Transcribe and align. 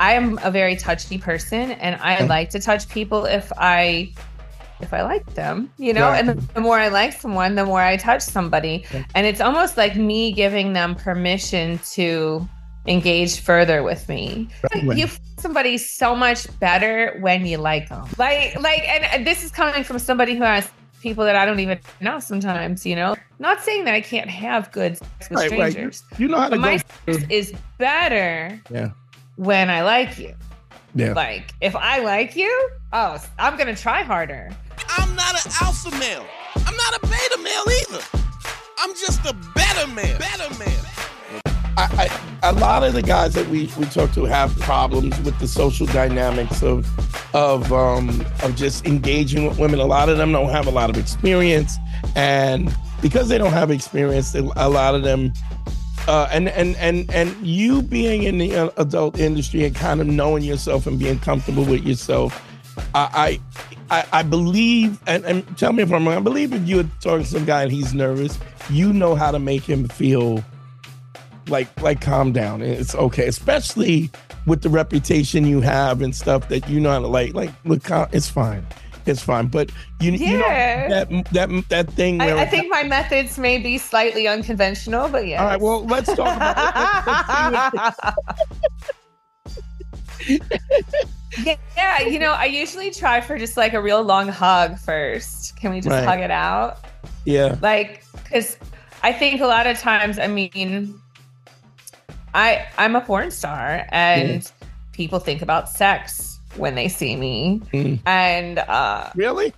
I 0.00 0.14
am 0.14 0.38
a 0.42 0.50
very 0.50 0.74
touchy 0.76 1.18
person 1.18 1.72
and 1.72 1.94
I 2.00 2.24
like 2.24 2.50
to 2.50 2.58
touch 2.60 2.88
people 2.88 3.26
if 3.26 3.52
I 3.56 4.12
if 4.80 4.94
I 4.94 5.02
like 5.02 5.26
them, 5.34 5.70
you 5.76 5.92
know, 5.92 6.08
Right. 6.08 6.26
and 6.26 6.40
the 6.40 6.60
more 6.60 6.78
I 6.78 6.88
like 6.88 7.12
someone, 7.12 7.54
the 7.54 7.66
more 7.66 7.82
I 7.82 7.98
touch 7.98 8.22
somebody. 8.22 8.86
And 9.14 9.26
it's 9.26 9.42
almost 9.42 9.76
like 9.76 9.94
me 9.94 10.32
giving 10.32 10.72
them 10.72 10.94
permission 10.94 11.78
to 11.92 12.48
engage 12.86 13.40
further 13.40 13.82
with 13.82 14.08
me. 14.08 14.48
Right. 14.72 14.96
You 14.96 15.04
f- 15.04 15.20
somebody 15.38 15.76
so 15.76 16.16
much 16.16 16.46
better 16.60 17.14
when 17.20 17.44
you 17.44 17.58
like 17.58 17.90
them. 17.90 18.06
Like 18.16 18.58
like 18.58 18.82
and 18.88 19.26
this 19.26 19.44
is 19.44 19.50
coming 19.50 19.84
from 19.84 19.98
somebody 19.98 20.34
who 20.34 20.44
has 20.44 20.66
people 21.02 21.24
that 21.24 21.36
I 21.36 21.44
don't 21.44 21.60
even 21.60 21.78
know 22.00 22.18
sometimes, 22.20 22.86
you 22.86 22.96
know. 22.96 23.16
Not 23.38 23.60
saying 23.60 23.84
that 23.84 23.92
I 23.94 24.00
can't 24.00 24.30
have 24.30 24.72
good 24.72 24.96
sex 24.96 25.28
with 25.28 25.38
Right, 25.38 25.50
right. 25.50 25.70
strangers. 25.72 26.02
You 26.16 26.28
know 26.28 26.38
how 26.38 26.48
to 26.48 26.56
But 26.56 26.60
my 26.60 26.76
go. 27.06 27.12
sex 27.18 27.24
is 27.28 27.52
better 27.76 28.58
Yeah. 28.70 28.90
When 29.36 29.70
I 29.70 29.82
like 29.82 30.18
you. 30.18 30.34
Yeah. 30.94 31.12
Like 31.12 31.52
if 31.60 31.76
I 31.76 32.00
like 32.00 32.36
you, 32.36 32.70
oh, 32.92 33.22
I'm 33.38 33.56
gonna 33.56 33.76
try 33.76 34.02
harder. 34.02 34.50
I'm 34.88 35.14
not 35.14 35.46
an 35.46 35.52
alpha 35.60 35.90
male. 35.98 36.26
I'm 36.56 36.76
not 36.76 36.96
a 36.96 37.06
beta 37.06 37.38
male 37.42 37.64
either. 37.82 38.04
I'm 38.78 38.90
just 38.94 39.24
a 39.26 39.34
better 39.54 39.86
man. 39.92 40.18
Better 40.18 40.58
man. 40.58 40.80
I, 41.76 42.10
I, 42.42 42.50
a 42.50 42.52
lot 42.54 42.82
of 42.82 42.92
the 42.92 43.02
guys 43.02 43.34
that 43.34 43.46
we, 43.48 43.70
we 43.78 43.84
talk 43.86 44.12
to 44.12 44.24
have 44.24 44.58
problems 44.58 45.18
with 45.20 45.38
the 45.38 45.46
social 45.46 45.86
dynamics 45.86 46.62
of 46.62 46.86
of 47.34 47.72
um, 47.72 48.24
of 48.42 48.56
just 48.56 48.86
engaging 48.86 49.46
with 49.46 49.58
women. 49.58 49.78
A 49.78 49.86
lot 49.86 50.08
of 50.08 50.18
them 50.18 50.32
don't 50.32 50.50
have 50.50 50.66
a 50.66 50.70
lot 50.70 50.90
of 50.90 50.98
experience, 50.98 51.76
and 52.16 52.74
because 53.00 53.28
they 53.28 53.38
don't 53.38 53.52
have 53.52 53.70
experience, 53.70 54.34
a 54.34 54.68
lot 54.68 54.94
of 54.94 55.02
them. 55.02 55.32
Uh, 56.08 56.28
and 56.32 56.48
and 56.48 56.76
and 56.76 57.10
and 57.12 57.36
you 57.46 57.82
being 57.82 58.22
in 58.22 58.38
the 58.38 58.72
adult 58.78 59.18
industry 59.18 59.64
and 59.64 59.76
kind 59.76 60.00
of 60.00 60.06
knowing 60.06 60.42
yourself 60.42 60.86
and 60.86 60.98
being 60.98 61.18
comfortable 61.18 61.64
with 61.64 61.84
yourself, 61.84 62.42
I 62.94 63.40
I, 63.90 64.06
I, 64.12 64.22
believe 64.22 65.00
and, 65.06 65.24
and 65.24 65.58
tell 65.58 65.72
me 65.72 65.82
if 65.82 65.92
I'm 65.92 66.06
wrong. 66.06 66.16
I 66.16 66.20
believe 66.20 66.52
if 66.52 66.66
you're 66.66 66.84
talking 67.00 67.24
to 67.24 67.30
some 67.30 67.44
guy 67.44 67.64
and 67.64 67.72
he's 67.72 67.92
nervous, 67.92 68.38
you 68.70 68.92
know 68.92 69.14
how 69.14 69.30
to 69.30 69.38
make 69.38 69.62
him 69.62 69.88
feel 69.88 70.44
like 71.48 71.80
like 71.80 72.00
calm 72.00 72.32
down 72.32 72.62
it's 72.62 72.94
okay 72.94 73.26
especially 73.26 74.10
with 74.46 74.62
the 74.62 74.68
reputation 74.68 75.44
you 75.46 75.60
have 75.60 76.00
and 76.00 76.14
stuff 76.14 76.48
that 76.48 76.68
you 76.68 76.80
know 76.80 76.90
how 76.90 77.00
to 77.00 77.06
like 77.06 77.34
like 77.34 77.50
look 77.64 77.82
it's 78.12 78.30
fine 78.30 78.64
it's 79.06 79.22
fine 79.22 79.46
but 79.46 79.70
you, 80.00 80.12
you 80.12 80.38
know 80.38 80.48
that 80.48 81.08
that 81.32 81.48
that 81.68 81.90
thing 81.92 82.20
I, 82.20 82.40
I 82.40 82.46
think 82.46 82.70
my 82.70 82.82
methods 82.82 83.38
may 83.38 83.58
be 83.58 83.78
slightly 83.78 84.28
unconventional, 84.28 85.08
but 85.08 85.26
yeah. 85.26 85.42
all 85.42 85.48
right 85.48 85.60
well 85.60 85.84
let's 85.86 86.14
talk 86.14 86.36
about 86.36 87.72
it. 87.74 88.14
yeah, 91.44 91.56
yeah, 91.76 92.02
you 92.02 92.18
know, 92.18 92.32
I 92.32 92.44
usually 92.46 92.90
try 92.90 93.20
for 93.20 93.38
just 93.38 93.56
like 93.56 93.72
a 93.72 93.80
real 93.80 94.02
long 94.02 94.28
hug 94.28 94.78
first. 94.78 95.56
Can 95.56 95.70
we 95.70 95.80
just 95.80 95.88
Right. 95.88 96.04
hug 96.04 96.20
it 96.20 96.30
out? 96.30 96.78
yeah 97.24 97.56
Like, 97.62 98.04
because 98.24 98.58
I 99.02 99.12
think 99.12 99.40
a 99.40 99.46
lot 99.46 99.66
of 99.66 99.78
times, 99.78 100.18
I 100.18 100.26
mean, 100.26 101.00
I 102.34 102.66
I'm 102.78 102.96
a 102.96 103.00
porn 103.00 103.30
star, 103.30 103.86
and 103.90 104.50
people 104.92 105.18
think 105.18 105.42
about 105.42 105.68
sex 105.68 106.29
when 106.56 106.74
they 106.74 106.88
see 106.88 107.16
me, 107.16 107.60
Mm. 107.72 108.00
and 108.06 108.58
uh, 108.58 109.10
really 109.14 109.52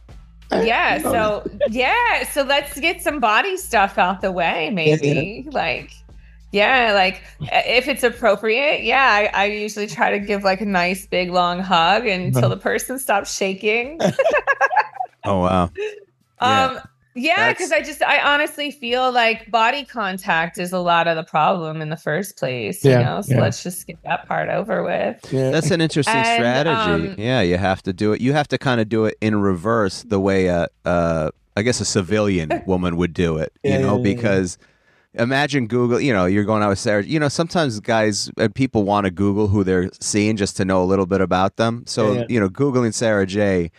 yeah 0.51 0.99
so 1.03 1.43
yeah 1.71 2.25
so 2.31 2.43
let's 2.43 2.79
get 2.79 3.01
some 3.01 3.21
body 3.21 3.57
stuff 3.57 3.97
out 3.97 4.21
the 4.21 4.31
way 4.31 4.69
maybe 4.71 5.47
like 5.51 5.91
yeah 6.51 6.93
like 6.93 7.23
if 7.41 7.89
it's 7.89 8.03
appropriate 8.03 8.83
yeah 8.83 9.31
I, 9.33 9.45
I 9.45 9.45
usually 9.47 9.87
try 9.87 10.11
to 10.11 10.19
give 10.19 10.45
like 10.45 10.61
a 10.61 10.67
nice 10.67 11.07
big 11.07 11.31
long 11.31 11.59
hug 11.61 12.07
until 12.07 12.51
the 12.51 12.59
person 12.59 12.99
stops 12.99 13.35
shaking 13.35 13.99
Oh 15.25 15.39
wow. 15.41 15.71
Yeah. 16.43 16.65
um 16.67 16.75
yeah 16.75 16.83
That's- 17.15 17.55
because 17.55 17.73
i 17.73 17.81
just 17.83 18.03
i 18.03 18.21
honestly 18.21 18.71
feel 18.71 19.13
like 19.13 19.51
body 19.51 19.85
contact 19.85 20.59
is 20.59 20.73
a 20.73 20.79
lot 20.79 21.07
of 21.09 21.17
the 21.17 21.23
problem 21.25 21.83
in 21.83 21.89
the 21.91 21.97
first 21.97 22.39
place 22.39 22.85
Yeah, 22.85 22.99
you 23.01 23.05
know 23.05 23.21
so 23.23 23.35
yeah. 23.35 23.41
let's 23.43 23.63
just 23.63 23.87
get 23.87 23.99
that 24.05 24.27
part 24.27 24.49
over 24.49 24.83
with 24.83 25.21
yeah 25.33 25.51
That's 25.51 25.71
an 25.71 25.81
interesting 25.81 26.15
And, 26.17 26.27
strategy. 26.27 27.09
um, 27.11 27.15
yeah, 27.19 27.41
you 27.43 27.59
have 27.59 27.83
to 27.83 27.93
do 27.93 28.13
it. 28.13 28.21
You 28.21 28.33
have 28.33 28.49
to 28.49 28.59
kind 28.59 28.81
of 28.81 28.89
do 28.89 29.05
it 29.05 29.17
in 29.21 29.37
reverse, 29.41 30.03
the 30.05 30.19
way 30.21 30.47
a, 30.47 30.69
uh, 30.85 31.31
I 31.57 31.63
guess 31.63 31.81
a 31.81 31.85
civilian 31.85 32.63
woman 32.67 32.97
would 32.97 33.13
do 33.13 33.37
it. 33.37 33.53
You 33.63 33.73
Yeah, 33.73 33.79
know, 33.79 33.97
yeah, 33.99 34.09
yeah. 34.09 34.15
because 34.15 34.59
imagine 35.15 35.67
Google. 35.67 36.01
You 36.01 36.13
know, 36.13 36.25
you're 36.27 36.45
going 36.45 36.63
out 36.63 36.71
with 36.71 36.79
Sara. 36.79 37.05
You 37.05 37.21
know, 37.21 37.29
sometimes 37.29 37.79
guys 37.81 38.31
and 38.39 38.55
people 38.55 38.85
want 38.85 39.05
to 39.05 39.11
Google 39.11 39.49
who 39.49 39.63
they're 39.65 39.91
seeing 40.01 40.37
just 40.37 40.57
to 40.59 40.65
know 40.65 40.83
a 40.83 40.87
little 40.87 41.07
bit 41.07 41.21
about 41.21 41.57
them. 41.57 41.85
So 41.87 42.13
Yeah, 42.13 42.19
yeah. 42.21 42.27
you 42.31 42.41
know, 42.41 42.49
googling 42.49 42.95
Sara 42.95 43.27
Jay. 43.27 43.71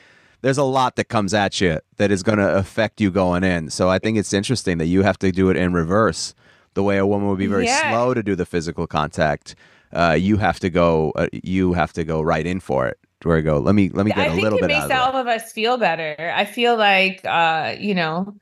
There's 0.43 0.59
a 0.59 0.63
lot 0.63 0.95
that 0.97 1.05
comes 1.05 1.33
at 1.33 1.59
you 1.61 1.79
that 1.97 2.11
is 2.11 2.21
going 2.21 2.37
to 2.37 2.55
affect 2.55 3.01
you 3.01 3.09
going 3.11 3.43
in. 3.43 3.69
So 3.71 3.89
I 3.89 3.97
think 3.97 4.17
it's 4.17 4.33
interesting 4.33 4.77
that 4.77 4.85
you 4.87 5.01
have 5.01 5.17
to 5.19 5.31
do 5.31 5.49
it 5.49 5.57
in 5.57 5.73
reverse. 5.73 6.35
The 6.75 6.83
way 6.83 6.97
a 6.97 7.05
woman 7.07 7.29
would 7.29 7.39
be 7.39 7.47
very 7.47 7.65
Yeah. 7.65 7.91
slow 7.91 8.13
to 8.13 8.21
do 8.23 8.35
the 8.35 8.45
physical 8.45 8.85
contact, 8.87 9.55
uh, 9.93 10.11
you 10.19 10.37
have 10.37 10.59
to 10.59 10.69
go. 10.69 11.11
Uh, 11.15 11.27
you 11.31 11.73
have 11.73 11.93
to 11.93 12.03
go 12.03 12.21
right 12.21 12.45
in 12.45 12.59
for 12.59 12.87
it. 12.87 12.97
Where 13.23 13.37
I 13.37 13.41
go, 13.41 13.57
let 13.59 13.73
me 13.73 13.89
let 13.89 14.05
me 14.05 14.11
get 14.11 14.27
I 14.29 14.33
a 14.33 14.35
little 14.35 14.59
it 14.59 14.61
bit 14.61 14.67
makes 14.67 14.89
out 14.91 14.91
of 14.91 14.97
all 14.99 15.11
the 15.13 15.17
way. 15.17 15.21
of 15.21 15.27
us 15.27 15.51
feel 15.53 15.77
better. 15.77 16.15
I 16.35 16.45
feel 16.45 16.75
like, 16.75 17.21
uh, 17.25 17.75
you 17.79 17.95
know, 17.95 18.35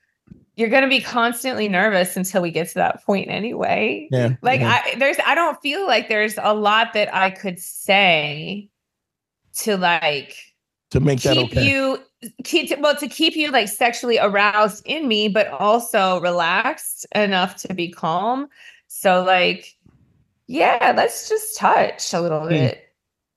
you're 0.56 0.70
going 0.70 0.84
to 0.84 0.90
be 0.90 1.02
constantly 1.02 1.68
nervous 1.70 2.18
until 2.18 2.42
we 2.42 2.52
get 2.52 2.68
to 2.70 2.74
that 2.76 3.04
point 3.06 3.30
anyway. 3.30 4.08
yeah 4.12 4.30
Like 4.42 4.62
yeah. 4.62 4.82
I 4.86 4.96
there's 4.98 5.18
I 5.26 5.36
don't 5.36 5.62
feel 5.62 5.86
like 5.88 6.10
there's 6.10 6.36
a 6.42 6.54
lot 6.56 6.94
that 6.94 7.14
I 7.14 7.30
could 7.30 7.60
say 7.60 8.70
to 9.60 9.78
like 9.78 10.36
to 10.92 11.00
make 11.00 11.22
that 11.22 11.36
keep 11.36 11.52
okay 11.52 11.68
you 11.70 12.00
keep 12.44 12.78
well 12.80 12.96
to 12.96 13.08
keep 13.08 13.36
you 13.36 13.50
like 13.52 13.68
sexually 13.68 14.20
aroused 14.20 14.84
in 14.86 15.08
me 15.08 15.28
but 15.28 15.48
also 15.48 16.20
relaxed 16.22 17.06
enough 17.16 17.56
to 17.56 17.74
be 17.74 17.90
calm. 17.90 18.48
So 18.88 19.24
like 19.24 19.76
yeah, 20.48 20.94
let's 20.96 21.30
just 21.30 21.58
touch 21.58 22.14
a 22.14 22.20
little 22.22 22.42
Hmm. 22.42 22.50
bit. 22.50 22.84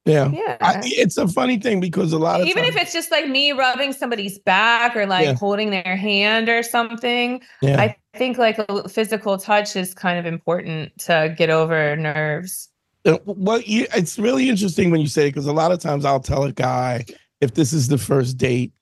yeah 0.05 0.29
Yeah. 0.31 0.57
I, 0.61 0.81
it's 0.85 1.17
a 1.17 1.29
funny 1.29 1.59
thing 1.59 1.81
because 1.81 2.13
a 2.13 2.19
lot 2.19 2.41
of 2.43 2.47
even 2.47 2.65
times, 2.65 2.75
if 2.77 2.83
it's 2.83 2.93
just 2.93 3.11
like 3.11 3.27
me 3.29 3.53
rubbing 3.53 3.93
somebody's 3.95 4.39
back 4.41 4.95
or 4.97 5.07
like 5.07 5.25
Yeah. 5.25 5.35
holding 5.35 5.71
their 5.71 5.97
hand 5.97 6.49
or 6.51 6.63
something 6.63 7.41
yeah. 7.63 7.81
i 7.81 7.97
think 8.19 8.37
like 8.37 8.59
a 8.59 8.89
physical 8.89 9.39
touch 9.39 9.77
is 9.77 9.95
kind 9.95 10.19
of 10.19 10.27
important 10.27 10.93
to 11.07 11.35
get 11.39 11.49
over 11.51 11.97
nerves 11.97 12.69
Uh, 13.07 13.19
Well, 13.27 13.61
you, 13.63 13.87
it's 13.95 14.19
really 14.19 14.49
interesting 14.49 14.91
when 14.91 15.01
you 15.01 15.09
say 15.09 15.27
it 15.27 15.31
because 15.31 15.47
a 15.47 15.53
lot 15.53 15.73
of 15.73 15.79
times 15.79 16.05
I'll 16.05 16.21
tell 16.21 16.45
a 16.45 16.53
guy 16.53 17.05
if 17.41 17.55
this 17.55 17.73
is 17.73 17.89
the 17.89 17.99
first 17.99 18.37
date, 18.37 18.73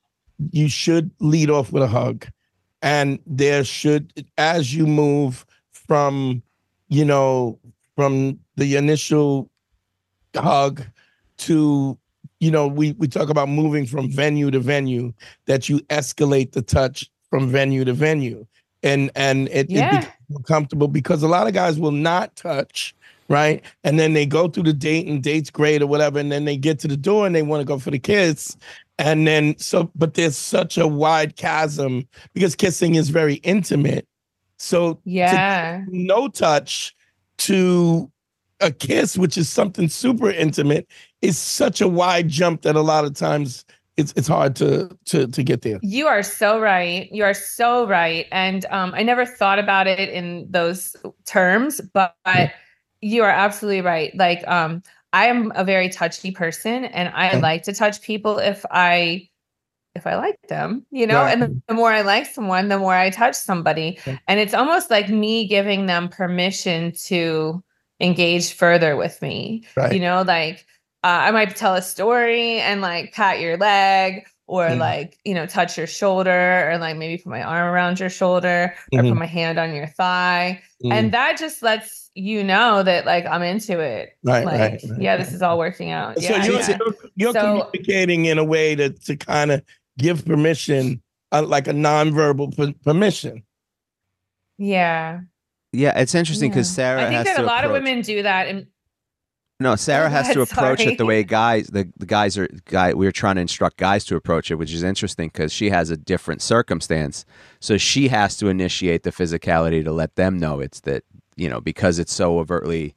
you 0.51 0.67
should 0.67 1.11
lead 1.19 1.49
off 1.49 1.71
with 1.71 1.83
a 1.83 1.87
hug, 1.87 2.25
and 2.81 3.19
there 3.25 3.63
should, 3.63 4.25
as 4.37 4.75
you 4.75 4.85
move 4.85 5.45
from, 5.71 6.41
you 6.89 7.05
know, 7.05 7.59
from 7.95 8.39
the 8.55 8.75
initial 8.75 9.49
hug 10.35 10.83
to, 11.37 11.97
you 12.39 12.51
know, 12.51 12.67
we 12.67 12.93
we 12.93 13.07
talk 13.07 13.29
about 13.29 13.49
moving 13.49 13.85
from 13.85 14.09
venue 14.09 14.51
to 14.51 14.59
venue, 14.59 15.13
that 15.45 15.69
you 15.69 15.79
escalate 15.89 16.51
the 16.51 16.61
touch 16.61 17.09
from 17.29 17.47
venue 17.49 17.85
to 17.85 17.93
venue, 17.93 18.45
and 18.81 19.11
and 19.15 19.47
it, 19.49 19.67
it 19.69 19.91
becomes 19.91 20.07
more 20.29 20.41
comfortable 20.41 20.87
because 20.87 21.23
a 21.23 21.27
lot 21.27 21.47
of 21.47 21.53
guys 21.53 21.79
will 21.79 21.91
not 21.91 22.35
touch 22.35 22.95
right? 23.33 23.65
And 23.83 23.99
then 23.99 24.13
they 24.13 24.25
go 24.25 24.47
through 24.47 24.63
the 24.63 24.73
date 24.73 25.07
and 25.07 25.21
date's 25.21 25.49
great 25.49 25.81
or 25.81 25.87
whatever, 25.87 26.19
and 26.19 26.31
then 26.31 26.45
they 26.45 26.55
get 26.55 26.79
to 26.79 26.87
the 26.87 26.95
door 26.95 27.25
and 27.25 27.35
they 27.35 27.41
want 27.41 27.61
to 27.61 27.65
go 27.65 27.79
for 27.79 27.91
the 27.91 27.99
kiss. 27.99 28.55
And 28.99 29.27
then 29.27 29.57
so, 29.57 29.91
but 29.95 30.13
there's 30.13 30.37
such 30.37 30.77
a 30.77 30.87
wide 30.87 31.35
chasm 31.35 32.07
because 32.33 32.55
kissing 32.55 32.95
is 32.95 33.09
very 33.09 33.35
intimate. 33.35 34.07
So 34.57 34.99
yeah 35.03 35.83
no 35.89 36.27
touch 36.29 36.95
to 37.39 38.09
a 38.61 38.71
kiss, 38.71 39.17
which 39.17 39.37
is 39.37 39.49
something 39.49 39.89
super 39.89 40.29
intimate, 40.29 40.87
is 41.21 41.37
such 41.37 41.81
a 41.81 41.87
wide 41.87 42.29
jump 42.29 42.61
that 42.61 42.75
a 42.75 42.81
lot 42.81 43.03
of 43.03 43.15
times 43.15 43.65
it's 43.97 44.13
it's 44.15 44.27
hard 44.27 44.55
to 44.55 44.89
to 45.05 45.27
to 45.27 45.43
get 45.43 45.61
there. 45.61 45.79
you 45.83 46.07
are 46.07 46.23
so 46.23 46.59
right 46.59 47.11
you 47.11 47.23
are 47.23 47.33
so 47.33 47.85
right 47.87 48.27
and 48.31 48.65
um, 48.71 48.91
i 48.95 49.03
never 49.03 49.25
thought 49.25 49.59
about 49.59 49.85
it 49.87 50.09
in 50.09 50.47
those 50.49 50.95
terms 51.25 51.79
but 51.93 52.15
you 53.03 53.23
are 53.23 53.29
absolutely 53.29 53.81
right 53.81 54.15
like 54.15 54.47
um 54.47 54.81
I 55.13 55.27
am 55.27 55.51
a 55.55 55.63
very 55.63 55.89
touchy 55.89 56.31
person 56.31 56.85
and 56.85 57.09
I 57.09 57.27
Okay. 57.27 57.39
like 57.39 57.63
to 57.63 57.73
touch 57.73 58.01
people 58.01 58.39
if 58.39 58.65
I 58.71 59.29
if 59.95 60.07
I 60.07 60.15
like 60.15 60.39
them, 60.47 60.85
you 60.89 61.05
know, 61.05 61.23
Right. 61.23 61.33
and 61.33 61.41
the, 61.43 61.61
the 61.67 61.73
more 61.75 61.91
I 61.91 62.01
like 62.01 62.25
someone, 62.25 62.67
the 62.67 62.79
more 62.79 62.95
I 62.95 63.11
touch 63.11 63.35
somebody. 63.35 63.99
Okay. 63.99 64.19
And 64.27 64.39
it's 64.39 64.55
almost 64.55 64.89
like 64.89 65.07
me 65.09 65.47
giving 65.47 65.85
them 65.85 66.09
permission 66.09 66.93
to 67.05 67.63
engage 67.99 68.53
further 68.53 68.95
with 68.95 69.21
me. 69.21 69.65
Right. 69.75 69.93
You 69.93 69.99
know, 69.99 70.23
like 70.23 70.65
uh, 71.03 71.07
I 71.27 71.31
might 71.31 71.55
tell 71.55 71.75
a 71.75 71.81
story 71.81 72.59
and 72.59 72.81
like 72.81 73.13
pat 73.13 73.39
your 73.39 73.57
leg 73.57 74.25
or 74.53 74.67
Mm. 74.69 74.77
like, 74.77 75.17
you 75.25 75.33
know, 75.33 75.45
touch 75.47 75.77
your 75.79 75.87
shoulder 75.87 76.69
or 76.69 76.77
like 76.77 76.95
maybe 76.95 77.17
put 77.17 77.29
my 77.31 77.41
arm 77.41 77.67
around 77.73 77.99
your 77.99 78.09
shoulder 78.09 78.75
or 78.93 78.99
Mhm. 79.01 79.09
put 79.09 79.17
my 79.17 79.25
hand 79.25 79.57
on 79.57 79.73
your 79.73 79.87
thigh. 79.87 80.61
Mm. 80.83 80.91
And 80.93 81.11
that 81.13 81.37
just 81.39 81.63
lets 81.63 82.11
you 82.13 82.43
know 82.43 82.83
that 82.83 83.05
like 83.07 83.25
I'm 83.25 83.41
into 83.41 83.79
it. 83.79 84.15
right, 84.23 84.45
like, 84.45 84.59
right, 84.59 84.71
right, 84.87 85.01
yeah, 85.01 85.11
right. 85.11 85.17
this 85.17 85.33
is 85.33 85.41
all 85.41 85.57
working 85.57 85.89
out. 85.89 86.19
So 86.19 86.23
yeah, 86.29 86.45
you're, 86.45 86.59
yeah. 86.59 86.77
you're, 86.77 86.95
you're 87.15 87.33
So- 87.33 87.41
communicating 87.71 88.25
in 88.25 88.37
a 88.37 88.43
way 88.43 88.75
to 88.75 88.89
to 88.89 89.15
kind 89.17 89.51
of 89.51 89.63
give 89.97 90.23
permission, 90.23 91.01
uh, 91.31 91.41
like 91.41 91.67
a 91.67 91.73
nonverbal 91.73 92.55
per- 92.55 92.73
permission. 92.83 93.41
yeah. 94.57 95.21
Yeah, 95.75 95.97
it's 95.99 96.13
interesting 96.13 96.51
because 96.51 96.69
Yeah. 96.71 96.75
Sara 96.75 97.01
I 97.01 97.03
think 97.05 97.15
has 97.15 97.25
that 97.25 97.35
to 97.37 97.41
a 97.41 97.45
lot 97.45 97.63
approach. 97.63 97.77
of 97.77 97.83
women 97.83 98.01
do 98.01 98.21
that 98.21 98.47
and 98.47 98.67
No, 99.59 99.75
Sara 99.75 100.09
has 100.09 100.33
to 100.33 100.41
approach 100.41 100.81
it 100.81 100.97
the 100.97 101.05
way 101.05 101.23
guys 101.23 101.67
the, 101.67 101.87
the 101.97 102.05
guys 102.05 102.37
are 102.37 102.49
guy 102.65 102.93
we're 102.93 103.11
trying 103.11 103.35
to 103.35 103.41
instruct 103.41 103.77
guys 103.77 104.03
to 104.05 104.15
approach 104.15 104.51
it, 104.51 104.55
which 104.55 104.73
is 104.73 104.83
interesting 104.83 105.29
because 105.29 105.53
she 105.53 105.69
has 105.69 105.89
a 105.89 105.97
different 105.97 106.41
circumstance. 106.41 107.25
So 107.59 107.77
she 107.77 108.09
has 108.09 108.35
to 108.37 108.47
initiate 108.47 109.03
the 109.03 109.11
physicality 109.11 109.83
to 109.83 109.91
let 109.91 110.15
them 110.15 110.37
know 110.37 110.59
it's 110.59 110.81
that, 110.81 111.03
you 111.35 111.47
know, 111.47 111.61
because 111.61 111.99
it's 111.99 112.13
so 112.13 112.39
overtly 112.39 112.95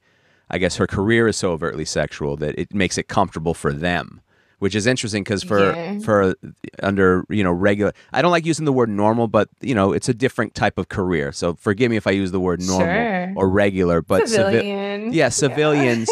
I 0.49 0.59
guess 0.59 0.77
her 0.77 0.87
career 0.87 1.29
is 1.29 1.37
so 1.37 1.53
overtly 1.53 1.85
sexual 1.85 2.37
that 2.37 2.59
it 2.59 2.73
makes 2.73 2.99
it 2.99 3.09
comfortable 3.09 3.55
for 3.55 3.73
them. 3.73 4.21
Which 4.59 4.75
is 4.75 4.87
interesting 4.87 5.23
because 5.23 5.43
for 5.43 5.73
Yeah. 5.73 5.99
for 5.99 6.35
under 6.83 7.25
you 7.29 7.45
know 7.45 7.53
regular 7.53 7.93
I 8.13 8.23
don't 8.23 8.31
like 8.31 8.47
using 8.47 8.65
the 8.65 8.73
word 8.73 8.89
normal, 8.89 9.29
but 9.29 9.49
you 9.61 9.75
know 9.75 9.93
it's 9.93 10.09
a 10.09 10.15
different 10.15 10.55
type 10.55 10.79
of 10.79 10.89
career. 10.89 11.31
So 11.33 11.55
forgive 11.57 11.91
me 11.91 11.97
if 11.99 12.07
I 12.07 12.13
use 12.13 12.31
the 12.33 12.41
word 12.41 12.63
normal 12.63 12.87
Sure. 12.87 13.33
or 13.37 13.49
regular, 13.51 14.01
but 14.01 14.23
civi- 14.25 15.13
yeah, 15.13 15.29
civilians 15.29 16.09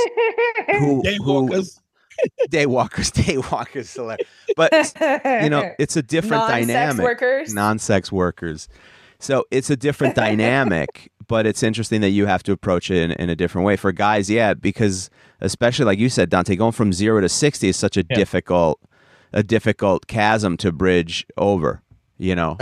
who 0.78 1.00
who 1.22 1.48
Daywalkers. 1.48 1.80
daywalkers, 2.50 3.10
daywalkers, 3.24 3.86
select. 3.86 4.24
But 4.56 4.72
you 5.42 5.48
know, 5.50 5.72
it's 5.78 5.96
a 5.96 6.02
different 6.02 6.42
Non-sex 6.42 6.66
dynamic. 6.66 7.02
workers. 7.04 7.54
Non-sex 7.54 8.12
workers. 8.12 8.68
So 9.24 9.46
it's 9.50 9.70
a 9.70 9.76
different 9.76 10.14
dynamic, 10.24 11.10
but 11.26 11.46
it's 11.46 11.62
interesting 11.62 12.02
that 12.02 12.10
you 12.10 12.26
have 12.26 12.42
to 12.42 12.52
approach 12.52 12.90
it 12.90 12.98
in, 13.02 13.12
in 13.12 13.30
a 13.30 13.34
different 13.34 13.64
way. 13.64 13.76
For 13.76 13.90
guys, 13.90 14.28
yeah, 14.28 14.52
because 14.52 15.08
especially 15.40 15.86
like 15.86 15.98
you 15.98 16.10
said, 16.10 16.28
Dante, 16.28 16.56
going 16.56 16.72
from 16.72 16.92
zero 16.92 17.20
to 17.22 17.28
sixty 17.28 17.68
is 17.68 17.76
such 17.76 17.96
a 17.96 18.04
Yeah. 18.10 18.16
difficult, 18.16 18.80
a 19.32 19.42
difficult 19.42 20.06
chasm 20.08 20.56
to 20.58 20.72
bridge 20.72 21.26
over. 21.38 21.80
You 22.18 22.34
know, 22.36 22.58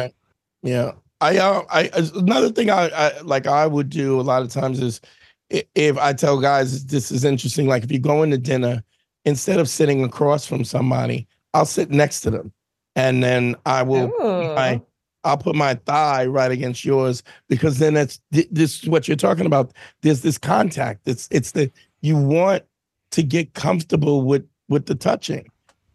Yeah. 0.63 0.93
I 1.21 1.39
uh, 1.39 1.63
I 1.71 1.91
another 2.15 2.51
thing 2.51 2.71
I, 2.71 2.89
I 2.89 3.21
like 3.21 3.47
I 3.47 3.67
would 3.67 3.89
do 3.91 4.21
a 4.21 4.23
lot 4.23 4.43
of 4.43 4.49
times 4.51 4.81
is 4.81 5.01
if 5.51 5.97
I 5.99 6.13
tell 6.13 6.41
guys 6.41 6.87
this 6.87 7.11
is 7.13 7.25
interesting, 7.25 7.67
like 7.67 7.85
if 7.85 7.93
you 7.93 7.99
go 7.99 8.23
into 8.23 8.39
dinner, 8.39 8.83
instead 9.25 9.61
of 9.61 9.69
sitting 9.69 10.03
across 10.05 10.47
from 10.47 10.65
somebody, 10.65 11.27
I'll 11.55 11.67
sit 11.67 11.91
next 11.91 12.23
to 12.23 12.31
them, 12.31 12.53
and 12.97 13.23
then 13.23 13.55
I 13.67 13.83
will 13.83 14.11
Ooh. 14.21 14.55
my 14.55 14.81
I'll 15.25 15.39
put 15.39 15.55
my 15.55 15.75
thigh 15.75 16.27
right 16.27 16.51
against 16.51 16.85
yours 16.85 17.23
because 17.49 17.79
then 17.79 17.95
that's 17.95 18.21
thi- 18.33 18.49
this 18.51 18.83
is 18.83 18.89
what 18.89 19.07
you're 19.07 19.17
talking 19.17 19.47
about. 19.47 19.73
There's 20.03 20.23
this 20.23 20.39
contact. 20.39 21.03
It's 21.07 21.29
it's 21.31 21.53
the 21.53 21.71
you 22.01 22.17
want 22.17 22.65
to 23.13 23.23
get 23.23 23.55
comfortable 23.55 24.23
with 24.23 24.47
with 24.69 24.87
the 24.87 24.95
touching, 24.95 25.51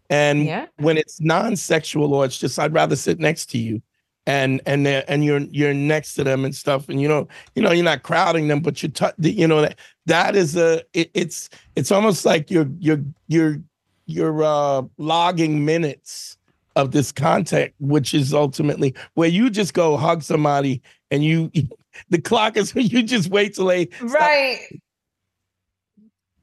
and 0.09 0.45
yeah. 0.45 0.67
when 0.77 0.97
it's 0.97 1.19
non-sexual 1.19 2.13
or 2.13 2.25
it's 2.25 2.37
just 2.37 2.57
I'd 2.59 2.73
rather 2.73 2.95
sit 2.95 3.19
next 3.19 3.47
to 3.51 3.57
you 3.57 3.81
and 4.27 4.61
and 4.65 4.85
they're- 4.85 5.05
and 5.07 5.23
you're 5.25 5.39
you're 5.51 5.73
next 5.73 6.13
to 6.15 6.23
them 6.23 6.45
and 6.45 6.53
stuff 6.53 6.89
and 6.89 7.01
you 7.01 7.07
know 7.07 7.27
you 7.55 7.61
know 7.61 7.71
you're 7.71 7.83
not 7.83 8.03
crowding 8.03 8.47
them 8.49 8.59
but 8.59 8.83
you 8.83 8.89
touch 8.89 9.15
you 9.19 9.47
know 9.47 9.61
that 9.61 9.79
that 10.05 10.35
is 10.35 10.55
a 10.55 10.83
it, 10.93 11.09
it's 11.13 11.49
it's 11.75 11.91
almost 11.91 12.25
like 12.25 12.51
you're 12.51 12.69
you're 12.79 13.03
you're 13.27 13.57
you're 14.05 14.43
uh 14.43 14.83
logging 14.97 15.65
minutes 15.65 16.36
of 16.77 16.91
this 16.91 17.11
contact 17.11 17.73
which 17.79 18.13
is 18.13 18.33
ultimately 18.33 18.93
where 19.15 19.27
you 19.27 19.49
just 19.49 19.73
go 19.73 19.97
hug 19.97 20.21
somebody 20.21 20.81
and 21.09 21.23
you 21.23 21.51
the 22.09 22.21
clock 22.21 22.55
is 22.55 22.73
you 22.75 23.03
just 23.03 23.29
wait 23.29 23.55
till 23.55 23.65
they 23.65 23.89
Right. 24.01 24.59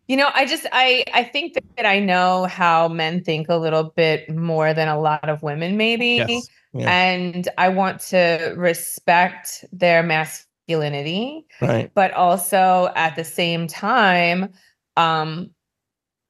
You 0.06 0.18
know, 0.18 0.28
I 0.34 0.44
just 0.44 0.66
I 0.70 1.04
I 1.14 1.24
think 1.24 1.54
that 1.76 1.86
I 1.86 1.98
know 1.98 2.44
how 2.44 2.88
men 2.88 3.24
think 3.24 3.48
a 3.48 3.56
little 3.56 3.84
bit 3.84 4.28
more 4.28 4.74
than 4.74 4.88
a 4.88 5.00
lot 5.00 5.26
of 5.30 5.42
women 5.42 5.78
maybe. 5.78 6.16
Yes. 6.16 6.48
Yeah. 6.74 6.90
And 6.90 7.48
I 7.56 7.70
want 7.70 8.00
to 8.00 8.52
respect 8.56 9.64
their 9.72 10.02
masculinity, 10.02 11.46
right 11.62 11.90
but 11.94 12.12
also 12.12 12.90
at 12.96 13.16
the 13.16 13.24
same 13.24 13.66
time 13.66 14.52
um 14.96 15.50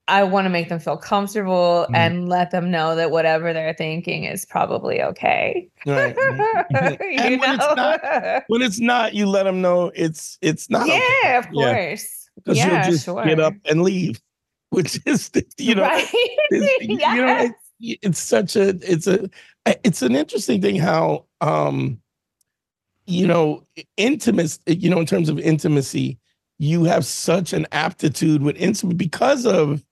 I 0.06 0.22
want 0.24 0.44
to 0.44 0.50
make 0.50 0.68
them 0.68 0.78
feel 0.80 0.96
comfortable 0.98 1.86
Mhm. 1.88 1.96
and 1.96 2.28
let 2.28 2.50
them 2.50 2.70
know 2.70 2.94
that 2.94 3.10
whatever 3.10 3.52
they're 3.54 3.72
thinking 3.74 4.24
is 4.24 4.44
probably 4.44 5.02
okay. 5.02 5.68
right, 5.86 6.14
right. 6.70 7.00
you 7.00 7.18
and 7.18 7.40
when 7.40 7.54
it's 7.54 7.74
not 7.76 8.44
when 8.48 8.62
it's 8.62 8.80
not 8.80 9.14
you 9.14 9.26
let 9.26 9.44
them 9.44 9.62
know 9.62 9.90
it's 9.94 10.36
it's 10.42 10.68
not 10.68 10.82
okay. 10.82 11.00
yeah, 11.22 11.38
of 11.38 11.50
course. 11.50 12.28
because 12.36 12.58
yeah, 12.58 12.84
you'll 12.84 12.92
just 12.92 13.04
sure. 13.06 13.24
get 13.24 13.40
up 13.40 13.54
and 13.68 13.82
leave, 13.82 14.20
which 14.70 15.00
is 15.06 15.30
you 15.58 15.74
know, 15.74 15.82
right? 15.82 16.06
it's, 16.12 16.86
you 16.86 16.96
know, 16.98 17.00
Yes. 17.00 17.50
it's, 17.80 17.98
it's 18.02 18.18
such 18.18 18.56
a 18.56 18.68
it's 18.90 19.06
a 19.06 19.28
it's 19.84 20.02
an 20.02 20.14
interesting 20.14 20.60
thing 20.60 20.76
how 20.76 21.24
um 21.40 21.98
you 23.06 23.26
know 23.26 23.66
intimacy 23.96 24.60
you 24.66 24.90
know 24.90 25.00
in 25.00 25.06
terms 25.06 25.28
of 25.28 25.38
intimacy 25.38 26.18
you 26.58 26.84
have 26.84 27.04
such 27.04 27.52
an 27.52 27.66
aptitude 27.72 28.42
with 28.42 28.56
intimacy 28.56 28.94
because 28.96 29.44
of 29.46 29.82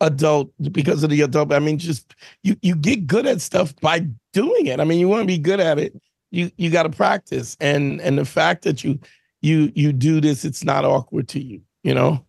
adult 0.00 0.50
because 0.72 1.02
of 1.02 1.10
the 1.10 1.20
adult 1.20 1.52
i 1.52 1.58
mean 1.58 1.78
just 1.78 2.14
you 2.42 2.56
you 2.62 2.74
get 2.74 3.06
good 3.06 3.26
at 3.26 3.40
stuff 3.40 3.74
by 3.80 4.00
doing 4.32 4.66
it 4.66 4.80
i 4.80 4.84
mean 4.84 4.98
you 4.98 5.08
want 5.08 5.22
to 5.22 5.26
be 5.26 5.38
good 5.38 5.60
at 5.60 5.78
it 5.78 5.94
you 6.30 6.50
you 6.56 6.70
got 6.70 6.84
to 6.84 6.90
practice 6.90 7.56
and 7.60 8.00
and 8.00 8.16
the 8.16 8.24
fact 8.24 8.62
that 8.62 8.82
you 8.82 8.98
you 9.42 9.70
you 9.74 9.92
do 9.92 10.20
this 10.20 10.44
it's 10.44 10.64
not 10.64 10.84
awkward 10.84 11.28
to 11.28 11.40
you 11.40 11.60
you 11.82 11.94
know 11.94 12.24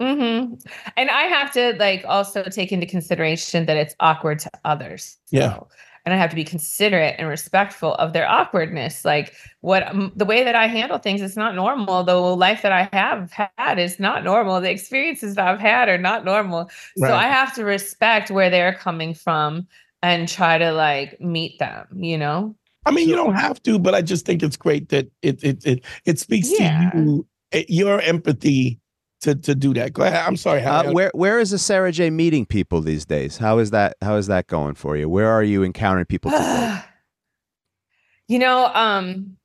Mm-hmm. 0.00 0.54
And 0.96 1.10
I 1.10 1.22
have 1.22 1.52
to 1.52 1.76
like 1.78 2.04
also 2.06 2.42
take 2.42 2.72
into 2.72 2.86
consideration 2.86 3.66
that 3.66 3.76
it's 3.76 3.94
awkward 4.00 4.40
to 4.40 4.50
others. 4.64 5.16
Yeah. 5.30 5.60
So- 6.04 6.10
And 6.10 6.14
I 6.14 6.16
have 6.16 6.30
to 6.30 6.36
be 6.36 6.44
considerate 6.44 7.14
and 7.18 7.28
respectful 7.28 7.94
of 7.94 8.12
their 8.12 8.28
awkwardness. 8.28 9.04
Like 9.04 9.34
what 9.60 9.86
um, 9.88 10.10
the 10.16 10.24
way 10.24 10.42
that 10.42 10.56
I 10.56 10.66
handle 10.66 10.98
things 10.98 11.22
is 11.22 11.36
not 11.36 11.54
normal. 11.54 12.02
The 12.02 12.16
life 12.16 12.62
that 12.62 12.72
I 12.72 12.88
have 12.92 13.30
had 13.56 13.78
is 13.78 14.00
not 14.00 14.24
normal. 14.24 14.60
The 14.60 14.70
experiences 14.70 15.36
that 15.36 15.46
I've 15.46 15.60
had 15.60 15.88
are 15.88 15.98
not 15.98 16.24
normal. 16.24 16.70
So 16.96 17.14
I 17.14 17.28
have 17.28 17.54
to 17.54 17.64
respect 17.64 18.30
where 18.32 18.50
they're 18.50 18.74
coming 18.74 19.14
from 19.14 19.66
and 20.02 20.28
try 20.28 20.58
to 20.58 20.72
like 20.72 21.20
meet 21.20 21.58
them, 21.60 21.86
you 21.94 22.18
know? 22.18 22.56
I 22.84 22.90
mean, 22.90 23.08
you 23.08 23.14
don't 23.14 23.34
have 23.36 23.62
to, 23.62 23.78
but 23.78 23.94
I 23.94 24.02
just 24.02 24.26
think 24.26 24.42
it's 24.42 24.56
great 24.56 24.88
that 24.88 25.06
it 25.22 25.42
it 25.44 25.64
it, 25.64 25.84
it 26.04 26.18
speaks 26.18 26.50
Yeah. 26.50 26.90
to 26.90 26.98
you, 26.98 27.26
eh, 27.52 27.64
your 27.68 28.00
empathy 28.00 28.80
to 29.22 29.34
to 29.34 29.54
do 29.54 29.74
that. 29.74 29.92
Go 29.92 30.02
ahead. 30.02 30.22
I'm 30.26 30.36
sorry. 30.36 30.62
uh, 30.62 30.92
where 30.92 31.10
where 31.14 31.38
is 31.40 31.50
the 31.50 31.58
Sara 31.58 31.92
Jay 31.92 32.10
meeting 32.10 32.46
people 32.46 32.80
these 32.80 33.04
days? 33.04 33.38
How 33.38 33.58
is 33.58 33.70
that? 33.70 33.96
How 34.02 34.16
is 34.16 34.26
that 34.26 34.46
going 34.46 34.74
for 34.74 34.96
you? 34.96 35.08
Where 35.08 35.30
are 35.30 35.42
you 35.42 35.64
encountering 35.64 36.06
people? 36.06 36.30
you 38.28 38.38
know, 38.38 38.66
um, 38.74 39.36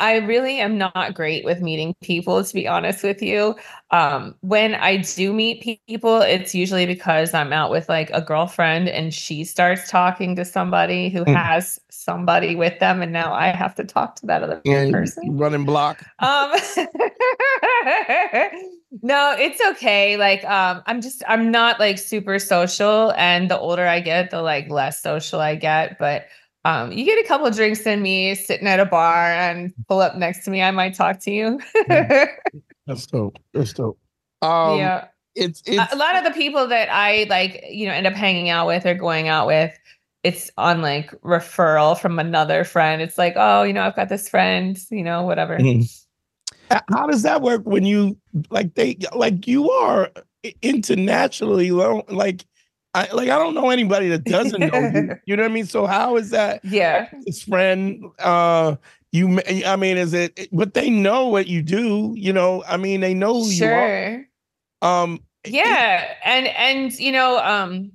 I 0.00 0.16
really 0.18 0.58
am 0.58 0.76
not 0.78 1.14
great 1.14 1.44
with 1.44 1.60
meeting 1.60 1.94
people, 2.02 2.42
to 2.44 2.54
be 2.54 2.66
honest 2.68 3.02
with 3.04 3.22
you. 3.22 3.54
Um, 3.90 4.34
when 4.40 4.74
I 4.74 4.98
do 4.98 5.32
meet 5.32 5.78
people, 5.88 6.20
it's 6.20 6.54
usually 6.54 6.84
because 6.86 7.32
I'm 7.34 7.52
out 7.52 7.70
with 7.70 7.88
like 7.88 8.10
a 8.10 8.20
girlfriend 8.20 8.88
and 8.88 9.14
she 9.14 9.44
starts 9.44 9.88
talking 9.90 10.34
to 10.36 10.44
somebody 10.44 11.08
who 11.10 11.24
Mm. 11.24 11.36
has 11.36 11.78
somebody 11.90 12.54
with 12.56 12.78
them, 12.80 13.02
and 13.02 13.12
now 13.12 13.32
I 13.32 13.48
have 13.48 13.74
to 13.76 13.84
talk 13.84 14.16
to 14.16 14.26
that 14.26 14.42
other 14.42 14.60
And 14.66 14.92
person. 14.92 15.36
running 15.36 15.64
block. 15.64 16.02
Um 16.20 16.52
No, 19.02 19.34
it's 19.38 19.60
okay. 19.72 20.16
Like 20.16 20.44
um 20.44 20.82
I'm 20.86 21.00
just 21.00 21.22
I'm 21.28 21.50
not 21.50 21.80
like 21.80 21.98
super 21.98 22.38
social 22.38 23.12
and 23.16 23.50
the 23.50 23.58
older 23.58 23.86
I 23.86 24.00
get, 24.00 24.30
the 24.30 24.42
like 24.42 24.68
less 24.70 25.02
social 25.02 25.40
I 25.40 25.56
get, 25.56 25.98
but 25.98 26.26
um 26.64 26.92
you 26.92 27.04
get 27.04 27.24
a 27.24 27.28
couple 27.28 27.46
of 27.46 27.54
drinks 27.54 27.86
in 27.86 28.02
me 28.02 28.34
sitting 28.34 28.68
at 28.68 28.80
a 28.80 28.86
bar 28.86 29.32
and 29.32 29.72
pull 29.88 30.00
up 30.00 30.16
next 30.16 30.44
to 30.44 30.50
me, 30.50 30.62
I 30.62 30.70
might 30.70 30.94
talk 30.94 31.20
to 31.20 31.30
you. 31.30 31.60
That's 32.86 33.06
dope. 33.06 33.38
That's 33.52 33.72
dope. 33.72 33.98
Um, 34.42 34.78
yeah. 34.78 35.06
It's 35.34 35.62
it's 35.66 35.92
a 35.92 35.96
lot 35.96 36.14
of 36.14 36.24
the 36.24 36.30
people 36.30 36.68
that 36.68 36.88
I 36.92 37.26
like, 37.28 37.64
you 37.68 37.86
know, 37.86 37.92
end 37.92 38.06
up 38.06 38.12
hanging 38.14 38.50
out 38.50 38.68
with 38.68 38.86
or 38.86 38.94
going 38.94 39.26
out 39.26 39.48
with, 39.48 39.76
it's 40.22 40.50
on 40.56 40.80
like 40.80 41.10
referral 41.22 41.98
from 41.98 42.18
another 42.20 42.62
friend. 42.62 43.02
It's 43.02 43.18
like, 43.18 43.34
oh, 43.36 43.64
you 43.64 43.72
know, 43.72 43.82
I've 43.82 43.96
got 43.96 44.08
this 44.08 44.28
friend, 44.28 44.78
you 44.90 45.02
know, 45.02 45.22
whatever. 45.22 45.58
How 46.90 47.06
does 47.06 47.22
that 47.22 47.42
work 47.42 47.62
when 47.64 47.84
you 47.84 48.16
like 48.50 48.74
they 48.74 48.98
like 49.14 49.46
you 49.46 49.70
are 49.70 50.10
internationally, 50.62 51.70
like 51.70 52.44
I 52.94 53.08
like 53.12 53.28
I 53.28 53.38
don't 53.38 53.54
know 53.54 53.70
anybody 53.70 54.08
that 54.08 54.24
doesn't 54.24 54.60
know 54.60 54.80
you. 54.80 55.16
You 55.26 55.36
know 55.36 55.42
what 55.42 55.50
I 55.50 55.54
mean? 55.54 55.66
So 55.66 55.86
how 55.86 56.16
is 56.16 56.30
that? 56.30 56.64
Yeah. 56.64 57.08
His 57.26 57.42
friend, 57.42 58.04
uh, 58.18 58.76
you. 59.12 59.40
I 59.66 59.76
mean, 59.76 59.96
is 59.96 60.14
it? 60.14 60.48
But 60.52 60.74
they 60.74 60.90
know 60.90 61.28
what 61.28 61.46
you 61.46 61.62
do. 61.62 62.14
You 62.16 62.32
know, 62.32 62.62
I 62.66 62.76
mean, 62.76 63.00
they 63.00 63.14
know 63.14 63.34
who 63.34 63.48
you 63.50 63.64
are. 63.66 63.88
Sure. 63.88 64.26
Um, 64.82 65.20
Yeah. 65.46 66.14
And 66.24 66.46
and 66.48 66.92
you 66.98 67.12
know, 67.12 67.38
um 67.38 67.92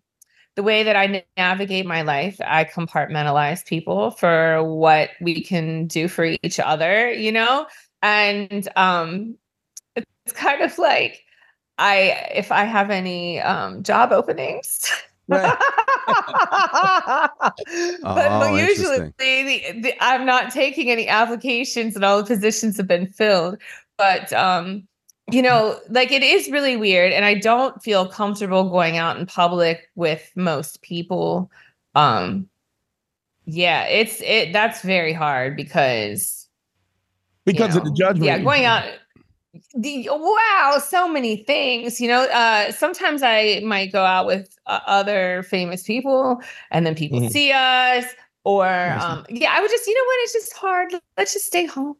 the 0.55 0.63
way 0.63 0.83
that 0.83 0.97
I 0.97 1.23
navigate 1.37 1.85
my 1.85 2.01
life, 2.01 2.37
I 2.45 2.65
compartmentalize 2.65 3.65
people 3.65 4.11
for 4.11 4.61
what 4.61 5.11
we 5.21 5.41
can 5.41 5.87
do 5.87 6.09
for 6.09 6.25
each 6.43 6.59
other, 6.59 7.09
you 7.13 7.31
know? 7.31 7.65
And 8.01 8.67
um 8.75 9.35
it's 9.95 10.33
kind 10.33 10.61
of 10.61 10.77
like 10.77 11.23
I 11.77 12.29
if 12.33 12.51
I 12.51 12.63
have 12.63 12.89
any 12.89 13.39
um 13.41 13.83
job 13.83 14.11
openings. 14.11 14.89
Right. 15.27 15.57
but, 16.07 17.31
but 18.01 18.31
Oh, 18.31 18.55
usually 18.55 19.13
the, 19.19 19.81
the, 19.81 19.93
I'm 20.01 20.25
not 20.25 20.51
taking 20.51 20.89
any 20.89 21.07
applications 21.07 21.95
and 21.95 22.03
all 22.03 22.17
the 22.17 22.23
positions 22.25 22.77
have 22.77 22.87
been 22.87 23.07
filled. 23.07 23.57
But 23.97 24.33
um, 24.33 24.87
you 25.31 25.41
know, 25.41 25.79
like 25.89 26.11
it 26.11 26.23
is 26.23 26.49
really 26.49 26.77
weird, 26.77 27.11
and 27.11 27.25
I 27.25 27.35
don't 27.35 27.81
feel 27.83 28.07
comfortable 28.07 28.69
going 28.69 28.97
out 28.97 29.17
in 29.17 29.25
public 29.25 29.89
with 29.95 30.31
most 30.35 30.81
people. 30.81 31.51
Um, 31.95 32.49
yeah, 33.45 33.83
it's 33.85 34.21
it 34.21 34.53
that's 34.53 34.81
very 34.81 35.13
hard 35.13 35.55
because 35.55 36.38
because 37.45 37.73
you 37.73 37.81
of 37.81 37.85
the 37.85 37.93
judgment. 37.93 38.25
Yeah, 38.25 38.39
going 38.39 38.65
out. 38.65 38.83
The, 39.73 40.07
wow, 40.11 40.77
so 40.85 41.07
many 41.07 41.37
things. 41.37 41.99
You 41.99 42.07
know, 42.07 42.23
uh, 42.25 42.71
sometimes 42.71 43.23
I 43.23 43.61
might 43.65 43.91
go 43.91 44.05
out 44.05 44.27
with 44.27 44.55
uh, 44.67 44.79
other 44.85 45.43
famous 45.43 45.83
people, 45.83 46.41
and 46.71 46.85
then 46.85 46.93
people 46.95 47.19
Mhm. 47.19 47.31
see 47.31 47.51
us. 47.51 48.05
Or 48.43 48.67
um, 48.67 49.25
yeah, 49.29 49.53
I 49.55 49.59
would 49.61 49.69
just, 49.69 49.85
you 49.87 49.93
know 49.95 50.05
what? 50.05 50.17
It's 50.21 50.33
just 50.33 50.53
hard. 50.53 50.93
Let's 51.17 51.33
just 51.33 51.45
stay 51.45 51.65
home. 51.65 51.95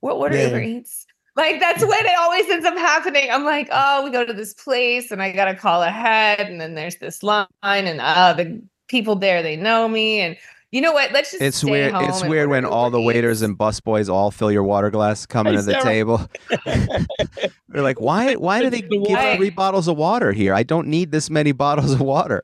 We'll 0.00 0.16
order 0.16 0.36
Yeah. 0.36 0.46
Uber 0.46 0.60
Eats. 0.62 1.06
Like 1.34 1.60
that's 1.60 1.82
when 1.82 2.06
it 2.06 2.18
always 2.18 2.48
ends 2.48 2.66
up 2.66 2.76
happening. 2.76 3.30
I'm 3.30 3.44
like, 3.44 3.68
oh, 3.72 4.04
we 4.04 4.10
go 4.10 4.24
to 4.24 4.32
this 4.32 4.54
place, 4.54 5.10
and 5.10 5.22
I 5.22 5.32
gotta 5.32 5.54
call 5.54 5.82
ahead, 5.82 6.40
and 6.40 6.60
then 6.60 6.74
there's 6.74 6.96
this 6.96 7.22
line, 7.22 7.46
and 7.62 8.00
uh, 8.00 8.34
the 8.34 8.62
people 8.88 9.16
there 9.16 9.42
they 9.42 9.56
know 9.56 9.88
me, 9.88 10.20
and 10.20 10.36
you 10.72 10.80
know 10.80 10.92
what? 10.92 11.12
Let's 11.12 11.30
just 11.30 11.42
It's 11.42 11.58
stay 11.58 11.70
weird. 11.70 11.92
home 11.92 12.04
It's 12.08 12.24
weird 12.24 12.48
when 12.48 12.64
all 12.64 12.90
the 12.90 13.00
waiters 13.00 13.38
Eats. 13.38 13.42
and 13.42 13.56
busboys 13.58 14.08
all 14.12 14.30
fill 14.32 14.50
your 14.50 14.64
water 14.64 14.90
glass 14.90 15.24
coming 15.26 15.54
to 15.54 15.62
the 15.62 15.74
table. 15.74 16.28
They're 17.68 17.82
like, 17.82 18.00
why? 18.00 18.34
Why 18.34 18.60
do 18.62 18.70
they 18.70 18.80
give 18.82 19.36
three 19.36 19.50
bottles 19.50 19.86
of 19.88 19.96
water 19.96 20.32
here? 20.32 20.54
I 20.54 20.62
don't 20.64 20.88
need 20.88 21.12
this 21.12 21.30
many 21.30 21.52
bottles 21.52 21.92
of 21.92 22.00
water. 22.00 22.42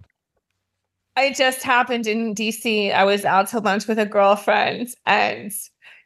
it 1.17 1.35
just 1.35 1.63
happened 1.63 2.07
in 2.07 2.35
DC. 2.35 2.93
I 2.95 3.05
was 3.05 3.25
out 3.25 3.49
to 3.49 3.59
lunch 3.61 3.89
with 3.89 3.99
a 3.99 4.07
girlfriend, 4.07 4.89
and 5.07 5.51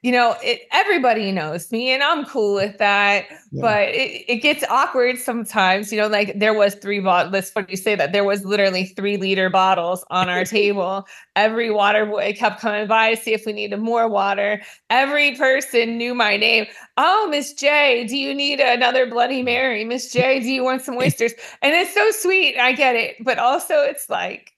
you 0.02 0.11
know, 0.11 0.35
it, 0.42 0.62
everybody 0.73 1.30
knows 1.30 1.71
me, 1.71 1.90
and 1.90 2.02
I'm 2.02 2.25
cool 2.25 2.56
with 2.56 2.76
that. 2.78 3.26
Yeah. 3.52 3.61
But 3.61 3.88
it, 3.90 4.25
it 4.28 4.37
gets 4.42 4.64
awkward 4.68 5.16
sometimes. 5.16 5.92
You 5.92 6.00
know, 6.00 6.09
like 6.09 6.37
there 6.40 6.54
was 6.54 6.75
three 6.75 6.99
bottles. 6.99 7.32
It's 7.37 7.50
funny 7.50 7.68
you 7.71 7.76
say 7.76 7.94
that. 7.94 8.12
There 8.12 8.25
was 8.25 8.44
literally 8.44 8.87
three 8.87 9.16
liter 9.16 9.49
bottles 9.49 10.04
on 10.11 10.28
our 10.28 10.44
table. 10.59 11.06
Every 11.37 11.71
water 11.71 12.04
boy 12.04 12.35
kept 12.37 12.61
coming 12.61 12.88
by 12.88 13.14
to 13.14 13.16
see 13.16 13.32
if 13.32 13.47
we 13.47 13.52
needed 13.52 13.78
more 13.78 14.09
water. 14.09 14.61
Every 14.90 15.37
person 15.37 15.97
knew 15.99 16.14
my 16.14 16.37
name. 16.37 16.66
Oh, 16.97 17.28
Miss 17.30 17.52
Jay, 17.52 18.04
do 18.09 18.16
you 18.16 18.35
need 18.35 18.59
another 18.59 19.06
Bloody 19.06 19.42
Mary? 19.44 19.85
Miss 19.85 20.12
Jay, 20.12 20.40
do 20.40 20.50
you 20.50 20.64
want 20.64 20.82
some 20.82 20.97
oysters? 20.99 21.32
And 21.62 21.75
it's 21.75 21.94
so 21.94 22.11
sweet. 22.11 22.59
I 22.59 22.73
get 22.73 22.97
it, 22.97 23.16
but 23.25 23.38
also 23.38 23.75
it's 23.82 24.11
like 24.11 24.50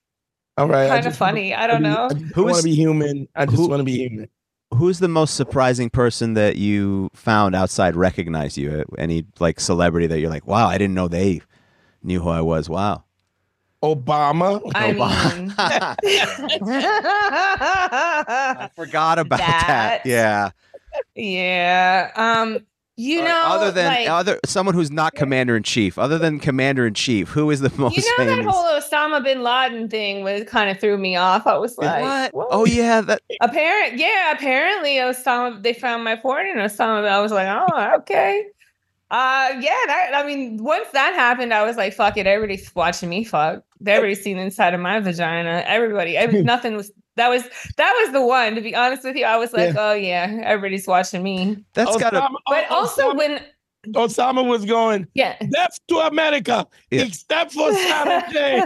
All 0.56 0.68
right, 0.68 0.88
kind 0.88 1.00
of 1.00 1.04
just 1.04 1.18
funny. 1.18 1.54
I 1.54 1.66
don't 1.66 1.82
know. 1.82 2.08
Who 2.34 2.44
want 2.44 2.56
to 2.56 2.62
be 2.62 2.74
human. 2.74 3.28
I 3.36 3.44
just 3.44 3.58
who- 3.58 3.68
want 3.68 3.80
to 3.80 3.84
be 3.84 3.98
human. 4.08 4.28
Who's 4.76 4.98
the 4.98 5.08
most 5.08 5.34
surprising 5.36 5.90
person 5.90 6.34
that 6.34 6.56
you 6.56 7.10
found 7.14 7.54
outside 7.54 7.96
recognize 7.96 8.56
you? 8.58 8.84
Any 8.98 9.24
like 9.40 9.60
celebrity 9.60 10.06
that 10.08 10.20
you're 10.20 10.30
like, 10.30 10.46
wow, 10.46 10.66
I 10.68 10.78
didn't 10.78 10.94
know 10.94 11.08
they 11.08 11.40
knew 12.02 12.20
who 12.20 12.28
I 12.28 12.40
was. 12.40 12.68
Wow. 12.68 13.04
Obama. 13.82 14.60
I 14.74 14.92
Obama. 14.92 15.36
mean, 15.38 15.54
I 17.98 18.70
forgot 18.74 19.18
about 19.18 19.38
that. 19.38 20.02
That- 20.04 20.06
Yeah. 20.06 20.50
yeah. 21.14 22.10
Um, 22.16 22.58
you 22.96 23.18
know, 23.18 23.24
right, 23.24 23.56
other 23.56 23.70
than 23.72 23.86
like, 23.86 24.08
other 24.08 24.38
someone 24.44 24.74
who's 24.74 24.92
not 24.92 25.14
commander 25.14 25.56
in 25.56 25.64
chief, 25.64 25.98
other 25.98 26.16
than 26.16 26.38
commander 26.38 26.86
in 26.86 26.94
chief, 26.94 27.28
who 27.28 27.50
is 27.50 27.60
the 27.60 27.72
most 27.76 27.96
you 27.96 28.18
know 28.18 28.24
that 28.24 28.44
whole 28.44 28.64
Osama 28.64 29.22
bin 29.22 29.42
Laden 29.42 29.88
thing 29.88 30.22
was 30.22 30.44
kind 30.44 30.70
of 30.70 30.78
threw 30.78 30.96
me 30.96 31.16
off. 31.16 31.46
I 31.46 31.58
was 31.58 31.76
like, 31.76 32.32
what? 32.32 32.46
Oh 32.50 32.64
yeah, 32.64 33.00
that 33.00 33.20
Apparent, 33.40 33.98
yeah. 33.98 34.32
Apparently, 34.32 34.96
Osama. 34.96 35.60
They 35.60 35.72
found 35.72 36.04
my 36.04 36.14
porn 36.14 36.46
in 36.46 36.56
Osama. 36.58 37.08
I 37.08 37.20
was 37.20 37.32
like, 37.32 37.48
oh, 37.48 37.94
okay. 37.96 38.46
Uh, 39.10 39.48
yeah. 39.60 39.82
That, 39.86 40.10
I 40.14 40.24
mean, 40.24 40.62
once 40.62 40.88
that 40.92 41.14
happened, 41.14 41.52
I 41.52 41.64
was 41.64 41.76
like, 41.76 41.94
fuck 41.94 42.16
it. 42.16 42.26
Everybody's 42.26 42.72
watching 42.74 43.08
me 43.08 43.24
fuck. 43.24 43.64
Everybody's 43.84 44.22
seen 44.22 44.38
inside 44.38 44.72
of 44.72 44.80
my 44.80 45.00
vagina. 45.00 45.64
Everybody. 45.66 46.16
Every, 46.16 46.42
nothing 46.44 46.76
was. 46.76 46.92
That 47.16 47.28
was 47.28 47.42
that 47.76 47.92
was 48.02 48.12
the 48.12 48.24
one. 48.24 48.54
To 48.56 48.60
be 48.60 48.74
honest 48.74 49.04
with 49.04 49.16
you, 49.16 49.24
I 49.24 49.36
was 49.36 49.52
like, 49.52 49.74
oh 49.78 49.92
yeah, 49.94 50.40
everybody's 50.44 50.86
watching 50.86 51.22
me. 51.22 51.64
that's 51.74 51.96
got 51.96 52.10
to 52.10 52.20
Osama, 52.20 52.36
But 52.48 52.70
also 52.70 53.12
Osama, 53.12 53.16
when 53.16 53.40
Osama 53.88 54.46
was 54.48 54.64
going 54.64 55.06
yeah. 55.14 55.36
left 55.50 55.80
to 55.88 55.96
America, 55.98 56.66
Yeah. 56.90 57.02
except 57.02 57.52
for 57.52 57.72
Saturday. 57.72 58.56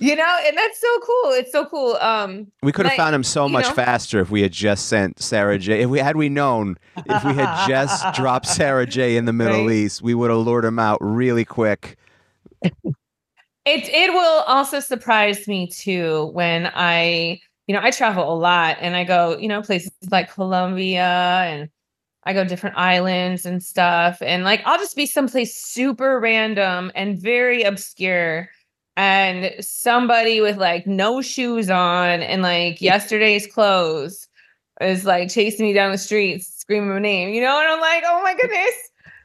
you 0.00 0.16
know, 0.16 0.38
and 0.46 0.56
that's 0.56 0.80
so 0.80 0.98
cool. 1.00 1.32
It's 1.32 1.52
so 1.52 1.66
cool. 1.66 1.96
Um, 2.00 2.50
We 2.62 2.72
could 2.72 2.86
have 2.86 2.92
Like, 2.92 2.96
found 2.96 3.14
him 3.14 3.22
so 3.22 3.48
much 3.48 3.66
know? 3.66 3.72
faster 3.74 4.20
if 4.20 4.30
we 4.30 4.40
had 4.42 4.52
just 4.52 4.88
sent 4.88 5.20
Sara 5.20 5.58
Jay. 5.58 5.82
If 5.82 5.90
we 5.90 5.98
had 5.98 6.16
we 6.16 6.28
known, 6.30 6.78
if 6.96 7.24
we 7.24 7.34
had 7.34 7.66
just 7.68 8.14
dropped 8.14 8.46
Sara 8.46 8.86
Jay. 8.86 9.16
in 9.16 9.26
the 9.26 9.32
Middle 9.32 9.66
Right. 9.66 9.76
East, 9.76 10.00
we 10.02 10.14
would 10.14 10.30
have 10.30 10.40
lured 10.40 10.64
him 10.64 10.78
out 10.78 10.98
really 11.02 11.44
quick. 11.44 11.98
It 13.66 13.88
it 13.88 14.12
will 14.12 14.42
also 14.42 14.80
surprise 14.80 15.48
me 15.48 15.66
too 15.66 16.30
when 16.32 16.70
I 16.74 17.40
you 17.66 17.74
know 17.74 17.80
I 17.82 17.90
travel 17.90 18.32
a 18.32 18.38
lot 18.38 18.76
and 18.80 18.94
I 18.96 19.02
go 19.04 19.36
you 19.38 19.48
know 19.48 19.60
places 19.62 19.90
like 20.10 20.32
Colombia 20.32 21.02
and 21.46 21.68
I 22.24 22.34
go 22.34 22.44
different 22.44 22.76
islands 22.78 23.46
and 23.46 23.62
stuff. 23.62 24.18
And 24.22 24.44
like 24.44 24.62
I'll 24.66 24.78
just 24.78 24.96
be 24.96 25.06
someplace 25.06 25.56
super 25.56 26.20
random 26.20 26.92
and 26.94 27.18
very 27.18 27.62
obscure 27.64 28.50
and 28.96 29.52
somebody 29.64 30.40
with 30.42 30.58
like 30.58 30.86
no 30.86 31.22
shoes 31.22 31.70
on 31.70 32.22
and 32.22 32.42
like 32.42 32.82
yesterday's 32.82 33.46
clothes 33.48 34.28
is 34.82 35.06
like 35.06 35.30
chasing 35.30 35.66
me 35.66 35.72
down 35.74 35.92
the 35.92 35.98
streets 35.98 36.48
screaming 36.60 36.90
my 36.90 37.00
name 37.00 37.30
you 37.34 37.40
know? 37.42 37.58
And 37.60 37.68
I'm 37.70 37.80
like 37.80 38.04
oh 38.06 38.22
my 38.22 38.34
goodness 38.34 38.74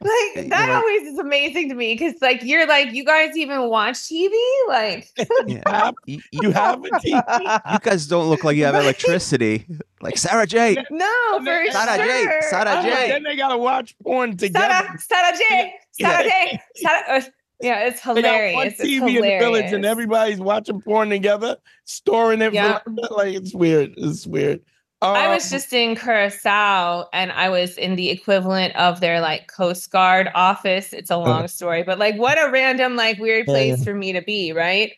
like 0.01 0.49
that 0.49 0.67
You're 0.67 0.75
always 0.77 1.01
is 1.03 1.17
amazing 1.19 1.69
to 1.69 1.75
me 1.75 1.93
because 1.93 2.21
like 2.21 2.43
you're 2.43 2.67
like 2.67 2.91
you 2.93 3.05
guys 3.05 3.35
even 3.37 3.69
watch 3.69 3.95
TV 3.97 4.31
like 4.67 5.07
Yeah. 5.47 5.61
have- 5.67 5.95
You, 6.05 6.21
you 6.31 6.51
have 6.51 6.79
a 6.83 6.89
TV. 6.89 7.73
you 7.73 7.79
guys 7.79 8.07
don't 8.07 8.29
look 8.29 8.43
like 8.43 8.57
you 8.57 8.65
have 8.65 8.75
electricity. 8.75 9.65
Like 10.01 10.17
Sara 10.17 10.47
Jay. 10.47 10.75
no 10.89 11.39
for 11.43 11.71
Sara 11.71 11.97
Jay, 12.05 12.23
sure 12.23 12.41
Sarah 12.49 12.75
Oh, 12.79 12.81
J. 12.83 13.09
Then 13.09 13.23
they 13.23 13.35
gotta 13.35 13.57
watch 13.57 13.95
porn 14.03 14.35
together. 14.37 14.67
Sarah 14.67 14.97
Sara 14.99 15.37
Jay 15.37 15.73
Sarah 15.91 16.23
J 16.29 16.61
Sarah 16.75 17.17
uh, 17.17 17.21
yeah 17.61 17.87
it's 17.87 18.01
hilarious. 18.01 18.77
They 18.77 18.97
got 18.99 19.03
one 19.05 19.11
hilarious 19.11 19.13
TV 19.13 19.15
in 19.17 19.21
the 19.21 19.45
village, 19.45 19.71
and 19.73 19.85
everybody's 19.85 20.39
watching 20.39 20.81
porn 20.81 21.09
together, 21.11 21.57
storing 21.85 22.41
it. 22.41 22.53
Yeah. 22.53 22.79
Like 23.11 23.35
it's 23.35 23.53
weird. 23.53 23.93
It's 23.97 24.25
weird. 24.25 24.61
I 25.01 25.27
was 25.29 25.45
Um, 25.45 25.49
just 25.49 25.73
in 25.73 25.95
Curacao 25.95 27.05
and 27.11 27.31
I 27.31 27.49
was 27.49 27.77
in 27.77 27.95
the 27.95 28.09
equivalent 28.11 28.75
of 28.75 28.99
their 28.99 29.19
like 29.19 29.47
Coast 29.47 29.89
Guard 29.91 30.29
office. 30.35 30.93
It's 30.93 31.09
a 31.09 31.17
long 31.17 31.47
story, 31.47 31.83
but 31.83 31.97
like 31.99 32.15
what 32.17 32.37
a 32.37 32.51
random, 32.51 32.95
like 32.95 33.17
weird 33.19 33.45
place 33.47 33.79
yeah. 33.79 33.83
for 33.83 33.95
me 33.95 34.13
to 34.13 34.21
be, 34.21 34.51
right? 34.53 34.93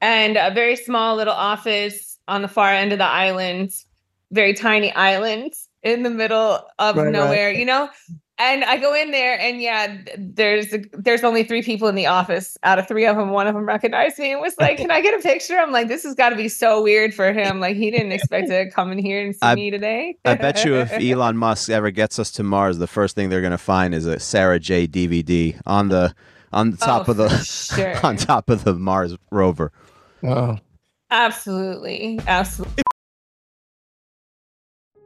And 0.00 0.36
a 0.36 0.50
very 0.52 0.76
small 0.76 1.16
little 1.16 1.32
office 1.34 2.18
on 2.28 2.42
the 2.42 2.48
far 2.48 2.70
end 2.70 2.92
of 2.92 2.98
the 2.98 3.04
island, 3.06 3.70
very 4.30 4.52
tiny 4.54 4.92
island 4.92 5.54
in 5.82 6.02
the 6.02 6.10
middle 6.10 6.60
of 6.78 6.96
Right, 6.96 7.04
right. 7.04 7.12
nowhere, 7.12 7.50
you 7.50 7.64
know? 7.64 7.88
And 8.38 8.64
I 8.64 8.76
go 8.76 8.94
in 8.94 9.12
there, 9.12 9.40
and 9.40 9.62
yeah, 9.62 9.86
th- 9.86 10.08
there's 10.18 10.74
there's 10.92 11.24
only 11.24 11.42
three 11.42 11.62
people 11.62 11.88
in 11.88 11.94
the 11.94 12.04
office. 12.06 12.58
Out 12.64 12.78
of 12.78 12.86
three 12.86 13.06
of 13.06 13.16
them, 13.16 13.30
one 13.30 13.46
of 13.46 13.54
them 13.54 13.64
recognized 13.64 14.18
me 14.18 14.32
and 14.32 14.42
was 14.42 14.54
like, 14.60 14.76
"Can 14.76 14.90
I 14.90 15.00
get 15.00 15.18
a 15.18 15.22
picture?" 15.22 15.56
I'm 15.56 15.72
like, 15.72 15.88
"This 15.88 16.02
has 16.02 16.14
got 16.14 16.28
to 16.30 16.36
be 16.36 16.48
so 16.50 16.82
weird 16.82 17.14
for 17.14 17.32
him. 17.32 17.60
Like 17.60 17.76
he 17.76 17.90
didn't 17.90 18.12
expect 18.12 18.48
to 18.48 18.70
come 18.70 18.92
in 18.92 18.98
here 18.98 19.24
and 19.24 19.34
see 19.34 19.38
I- 19.40 19.54
me 19.54 19.70
today." 19.70 20.18
I 20.26 20.34
bet 20.34 20.66
you 20.66 20.74
if 20.76 20.92
Elon 20.92 21.38
Musk 21.38 21.70
ever 21.70 21.90
gets 21.90 22.18
us 22.18 22.30
to 22.32 22.42
Mars, 22.42 22.76
the 22.76 22.86
first 22.86 23.14
thing 23.16 23.30
they're 23.30 23.40
going 23.40 23.52
to 23.52 23.58
find 23.58 23.94
is 23.94 24.04
a 24.04 24.20
Sara 24.20 24.58
Jay. 24.60 24.86
DVD 24.86 25.58
on 25.64 25.88
the 25.88 26.14
on 26.52 26.72
the 26.72 26.76
top 26.76 27.08
Oh, 27.08 27.12
of 27.12 27.16
the 27.16 27.28
sure. 27.38 27.94
on 28.04 28.18
top 28.18 28.50
of 28.50 28.64
the 28.64 28.74
Mars 28.74 29.16
rover. 29.30 29.72
oh. 30.24 30.58
absolutely, 31.10 32.20
absolutely. 32.26 32.82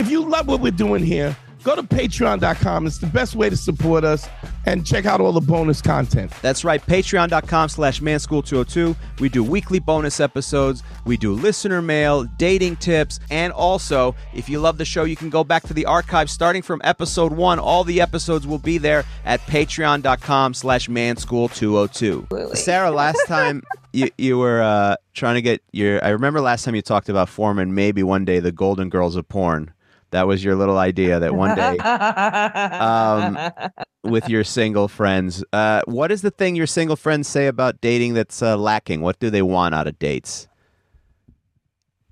If 0.00 0.10
you 0.10 0.28
love 0.28 0.48
what 0.48 0.60
we're 0.60 0.72
doing 0.72 1.04
here, 1.04 1.36
go 1.62 1.76
to 1.76 1.82
patreon.com. 1.84 2.86
It's 2.86 2.98
the 2.98 3.06
best 3.06 3.36
way 3.36 3.48
to 3.48 3.56
support 3.56 4.02
us 4.02 4.28
and 4.66 4.84
check 4.84 5.06
out 5.06 5.20
all 5.20 5.30
the 5.30 5.40
bonus 5.40 5.80
content. 5.80 6.32
That's 6.42 6.64
right, 6.64 6.84
patreon.com 6.84 7.68
slash 7.68 8.00
manschool202. 8.00 8.96
We 9.20 9.28
do 9.28 9.44
weekly 9.44 9.78
bonus 9.78 10.18
episodes, 10.18 10.82
we 11.06 11.16
do 11.16 11.32
listener 11.32 11.80
mail, 11.80 12.24
dating 12.24 12.76
tips, 12.76 13.20
and 13.30 13.52
also, 13.52 14.16
if 14.34 14.48
you 14.48 14.58
love 14.58 14.78
the 14.78 14.84
show, 14.84 15.04
you 15.04 15.14
can 15.14 15.30
go 15.30 15.44
back 15.44 15.62
to 15.64 15.74
the 15.74 15.86
archive 15.86 16.28
starting 16.28 16.62
from 16.62 16.80
episode 16.82 17.32
one. 17.32 17.60
All 17.60 17.84
the 17.84 18.00
episodes 18.00 18.48
will 18.48 18.58
be 18.58 18.78
there 18.78 19.04
at 19.24 19.40
patreon.com 19.42 20.54
slash 20.54 20.88
manschool202. 20.88 22.56
Sara, 22.56 22.90
last 22.90 23.24
time 23.28 23.62
you, 23.92 24.10
you 24.18 24.38
were 24.38 24.60
uh, 24.60 24.96
trying 25.14 25.36
to 25.36 25.42
get 25.42 25.62
your, 25.70 26.04
I 26.04 26.08
remember 26.08 26.40
last 26.40 26.64
time 26.64 26.74
you 26.74 26.82
talked 26.82 27.08
about 27.08 27.28
Foreman, 27.28 27.74
maybe 27.76 28.02
one 28.02 28.24
day 28.24 28.40
the 28.40 28.52
Golden 28.52 28.88
Girls 28.88 29.14
of 29.14 29.28
Porn. 29.28 29.70
That 30.14 30.28
was 30.28 30.44
your 30.44 30.54
little 30.54 30.78
idea 30.78 31.18
that 31.18 31.34
one 31.34 31.56
day 31.56 31.76
um, 31.78 33.36
with 34.04 34.28
your 34.28 34.44
single 34.44 34.86
friends. 34.86 35.44
Uh, 35.52 35.82
what 35.86 36.12
is 36.12 36.22
the 36.22 36.30
thing 36.30 36.54
your 36.54 36.68
single 36.68 36.94
friends 36.94 37.26
say 37.26 37.48
about 37.48 37.80
dating 37.80 38.14
that's 38.14 38.40
uh, 38.40 38.56
lacking? 38.56 39.00
What 39.00 39.18
do 39.18 39.28
they 39.28 39.42
want 39.42 39.74
out 39.74 39.88
of 39.88 39.98
dates? 39.98 40.46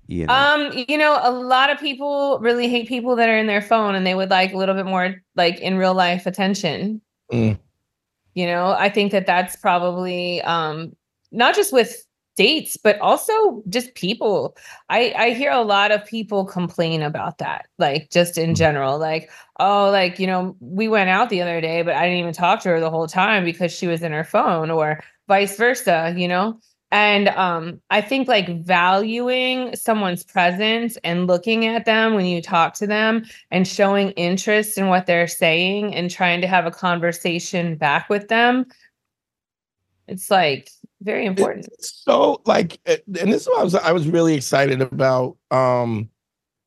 You 0.07 0.25
know, 0.25 0.33
Um, 0.33 0.83
you 0.89 0.97
know, 0.97 1.17
a 1.23 1.31
lot 1.31 1.69
of 1.69 1.79
people 1.79 2.39
really 2.41 2.67
hate 2.67 2.89
people 2.89 3.15
that 3.15 3.29
are 3.29 3.37
in 3.37 3.47
their 3.47 3.61
phone 3.61 3.95
and 3.95 4.05
they 4.05 4.15
would 4.15 4.29
like 4.29 4.51
a 4.51 4.57
little 4.57 4.75
bit 4.75 4.85
more 4.85 5.15
like 5.37 5.61
in 5.61 5.77
real 5.77 5.93
life 5.93 6.25
attention. 6.25 6.99
Mm. 7.31 7.57
You 8.33 8.45
know, 8.47 8.75
I 8.77 8.89
think 8.89 9.13
that 9.13 9.25
that's 9.25 9.55
probably 9.55 10.41
um 10.41 10.91
not 11.31 11.55
just 11.55 11.71
with 11.71 12.05
dates 12.35 12.77
but 12.77 12.99
also 12.99 13.61
just 13.69 13.93
people. 13.95 14.57
I 14.89 15.13
I 15.17 15.29
hear 15.31 15.51
a 15.51 15.61
lot 15.61 15.91
of 15.91 16.05
people 16.05 16.45
complain 16.45 17.01
about 17.01 17.37
that 17.39 17.67
like 17.77 18.09
just 18.09 18.37
in 18.37 18.55
general 18.55 18.97
like 18.99 19.29
oh 19.59 19.89
like 19.91 20.19
you 20.19 20.27
know, 20.27 20.55
we 20.59 20.87
went 20.87 21.09
out 21.09 21.29
the 21.29 21.41
other 21.41 21.61
day 21.61 21.81
but 21.81 21.95
I 21.95 22.03
didn't 22.03 22.19
even 22.19 22.33
talk 22.33 22.61
to 22.61 22.69
her 22.69 22.79
the 22.79 22.89
whole 22.89 23.07
time 23.07 23.45
because 23.45 23.71
she 23.71 23.87
was 23.87 24.01
in 24.01 24.11
her 24.11 24.23
phone 24.23 24.71
or 24.71 25.01
vice 25.27 25.57
versa, 25.57 26.13
you 26.17 26.27
know? 26.27 26.59
And 26.93 27.29
um, 27.29 27.81
I 27.89 28.01
think 28.01 28.27
like 28.27 28.63
valuing 28.63 29.75
someone's 29.75 30.23
presence 30.23 30.95
and 31.03 31.25
looking 31.25 31.65
at 31.65 31.85
them 31.85 32.13
when 32.13 32.27
you 32.27 32.39
talk 32.39 32.75
to 32.75 32.85
them 32.85 33.25
and 33.49 33.67
showing 33.67 34.11
interest 34.11 34.77
in 34.77 34.89
what 34.89 35.07
they're 35.07 35.27
saying 35.27 35.95
and 35.95 36.11
trying 36.11 36.39
to 36.41 36.47
have 36.47 36.67
a 36.67 36.71
conversation 36.71 37.77
back 37.77 38.09
with 38.09 38.27
them, 38.27 38.67
it's 40.07 40.29
like 40.29 40.69
very 41.03 41.25
important. 41.25 41.67
so 41.79 42.41
like 42.45 42.79
uh, 42.87 42.95
and 43.19 43.31
this 43.31 43.47
I 43.47 43.63
was 43.63 43.75
I 43.75 43.91
was 43.91 44.07
really 44.07 44.33
excited 44.35 44.81
about 44.81 45.37
um 45.51 46.09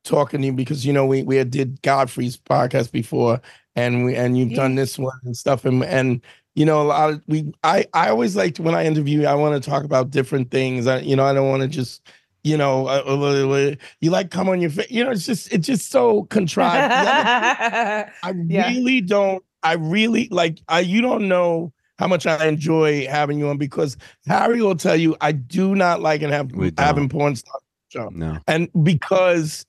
talking 0.04 0.40
to 0.40 0.46
you 0.46 0.52
because 0.52 0.86
you 0.86 0.92
know 0.92 1.04
we 1.06 1.22
we 1.22 1.36
had 1.36 1.50
did 1.50 1.82
Godfrey's 1.82 2.36
podcast 2.36 2.92
before 2.92 3.40
and 3.74 4.04
we 4.04 4.14
and 4.14 4.38
you've 4.38 4.54
done 4.54 4.74
this 4.76 4.98
one 4.98 5.18
and 5.24 5.36
stuff 5.36 5.64
and 5.64 5.82
and 5.84 6.20
you 6.54 6.64
know 6.64 6.80
a 6.82 6.84
lot 6.84 7.10
of 7.10 7.22
we 7.26 7.52
I 7.64 7.86
I 7.92 8.10
always 8.10 8.36
like 8.36 8.56
when 8.58 8.74
I 8.74 8.84
interview 8.84 9.20
you 9.22 9.26
I 9.26 9.34
want 9.34 9.60
to 9.62 9.70
talk 9.70 9.84
about 9.84 10.10
different 10.10 10.50
things 10.50 10.86
I 10.86 11.00
you 11.00 11.16
know 11.16 11.24
I 11.24 11.32
don't 11.34 11.48
want 11.48 11.62
to 11.62 11.68
just 11.68 12.06
you 12.44 12.56
know 12.56 12.86
uh, 12.86 13.02
uh, 13.04 13.74
you 14.00 14.10
like 14.10 14.30
come 14.30 14.48
on 14.48 14.60
your 14.60 14.70
face 14.70 14.90
you 14.90 15.02
know 15.04 15.10
it's 15.10 15.26
just 15.26 15.52
it's 15.52 15.66
just 15.66 15.90
so 15.90 16.22
contrived 16.24 16.92
I 18.22 18.30
Yeah. 18.48 18.68
really 18.68 19.00
don't. 19.00 19.42
I 19.62 19.74
really 19.74 20.28
like. 20.30 20.60
I 20.68 20.80
you 20.80 21.00
don't 21.00 21.26
know 21.26 21.72
how 21.98 22.06
much 22.06 22.26
I 22.26 22.46
enjoy 22.46 23.06
having 23.06 23.38
you 23.38 23.48
on 23.48 23.58
because 23.58 23.96
Harry 24.26 24.60
will 24.62 24.76
tell 24.76 24.96
you 24.96 25.16
I 25.20 25.32
do 25.32 25.74
not 25.74 26.00
like 26.00 26.22
and 26.22 26.32
have 26.32 26.50
having 26.78 27.08
porn 27.08 27.36
stars 27.36 27.62
show, 27.88 28.08
no. 28.12 28.38
and 28.46 28.68
because 28.82 29.64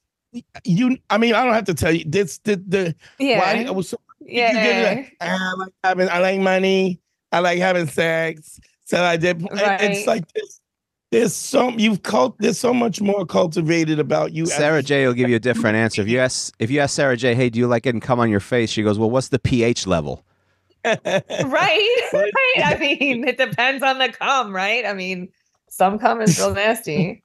you. 0.63 0.98
I 1.10 1.18
mean, 1.18 1.34
I 1.34 1.44
don't 1.44 1.54
have 1.54 1.66
to 1.66 1.74
tell 1.74 1.92
you 1.92 2.04
this. 2.06 2.40
The 2.40 2.58
the 2.68 2.96
yeah. 3.20 3.40
why 3.40 3.66
I 3.68 3.72
was 3.72 3.90
so 3.90 3.98
yeah. 4.22 4.48
you 4.48 4.54
get 4.54 4.98
it, 4.98 5.13
I 5.22 5.54
like 5.58 5.74
having. 5.84 6.10
I 6.10 6.20
like 6.20 6.40
money. 6.40 7.00
I 7.32 7.40
like 7.40 7.60
having 7.60 7.88
sex. 7.88 8.60
So 8.86 9.04
I 9.04 9.18
did. 9.18 9.42
it- 9.42 9.50
It's 9.52 10.08
like 10.08 10.32
this. 10.34 10.60
There's 11.10 11.34
so 11.34 11.70
you've 11.70 12.04
cult. 12.04 12.36
There's 12.40 12.60
so 12.60 12.74
much 12.74 13.00
more 13.00 13.26
cultivated 13.26 13.98
about 13.98 14.34
you. 14.34 14.44
as 14.44 14.54
Sarah 14.54 14.80
a- 14.80 14.84
J 14.84 15.08
will 15.08 15.13
give 15.13 15.30
you 15.30 15.38
a 15.38 15.40
different 15.40 15.78
answer. 15.78 16.02
If 16.02 16.10
you 16.10 16.20
ask 16.20 16.54
if 16.60 16.70
you 16.70 16.82
ask 16.82 16.96
Sara 16.96 17.16
Jay, 17.16 17.34
hey, 17.34 17.50
do 17.50 17.60
you 17.60 17.68
like 17.68 17.84
getting 17.84 18.02
cum 18.02 18.20
on 18.20 18.30
your 18.30 18.42
face? 18.42 18.70
She 18.70 18.84
goes, 18.84 19.00
well, 19.00 19.10
what's 19.10 19.30
the 19.30 19.40
pH 19.40 19.88
level? 19.88 20.26
Right. 21.06 22.10
right. 22.13 22.32
I 22.65 22.78
mean, 22.80 23.28
it 23.28 23.38
depends 23.38 23.84
on 23.84 24.00
the 24.00 24.10
cum, 24.10 24.54
right? 24.54 24.86
I 24.86 24.93
mean, 24.93 25.30
some 25.69 26.00
cum 26.00 26.21
is 26.21 26.38
real 26.38 26.54
nasty. 26.54 27.23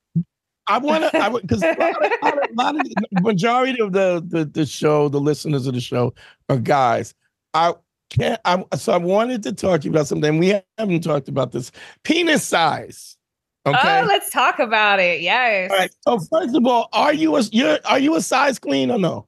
I 0.68 0.78
want 0.78 1.10
to, 1.10 1.18
I 1.18 1.28
because 1.28 1.62
a, 1.62 1.68
lot 1.78 2.04
of- 2.04 2.12
a 2.22 2.24
lot 2.24 2.38
of- 2.38 2.50
a 2.50 2.54
lot 2.54 2.76
of 2.76 2.82
the 3.10 3.20
majority 3.20 3.80
of 3.80 3.92
the, 3.92 4.22
the 4.26 4.44
the 4.44 4.64
show, 4.66 5.08
the 5.08 5.20
listeners 5.20 5.66
of 5.66 5.74
the 5.74 5.80
show, 5.80 6.14
are 6.48 6.56
guys. 6.58 7.14
I 7.54 7.74
can't. 8.10 8.40
I 8.44 8.64
so 8.76 8.92
I 8.92 8.98
wanted 8.98 9.42
to 9.44 9.52
talk 9.52 9.80
to 9.80 9.86
you 9.86 9.90
about 9.92 10.06
something. 10.06 10.38
We 10.38 10.60
haven't 10.78 11.02
talked 11.02 11.28
about 11.28 11.52
this 11.52 11.72
penis 12.04 12.44
size. 12.44 13.16
Oh, 13.64 13.70
okay. 13.72 14.00
Oh, 14.02 14.06
let's 14.06 14.30
talk 14.30 14.58
about 14.58 14.98
it. 15.00 15.20
Yes. 15.20 15.70
All 15.70 15.76
right. 15.78 15.90
So 16.02 16.18
first 16.30 16.54
of 16.56 16.66
all, 16.66 16.88
are 16.92 17.12
you 17.12 17.36
a 17.36 17.42
you're, 17.52 17.78
are 17.84 17.98
you 17.98 18.14
a 18.16 18.20
size 18.20 18.58
queen 18.58 18.90
or 18.90 18.98
no? 18.98 19.26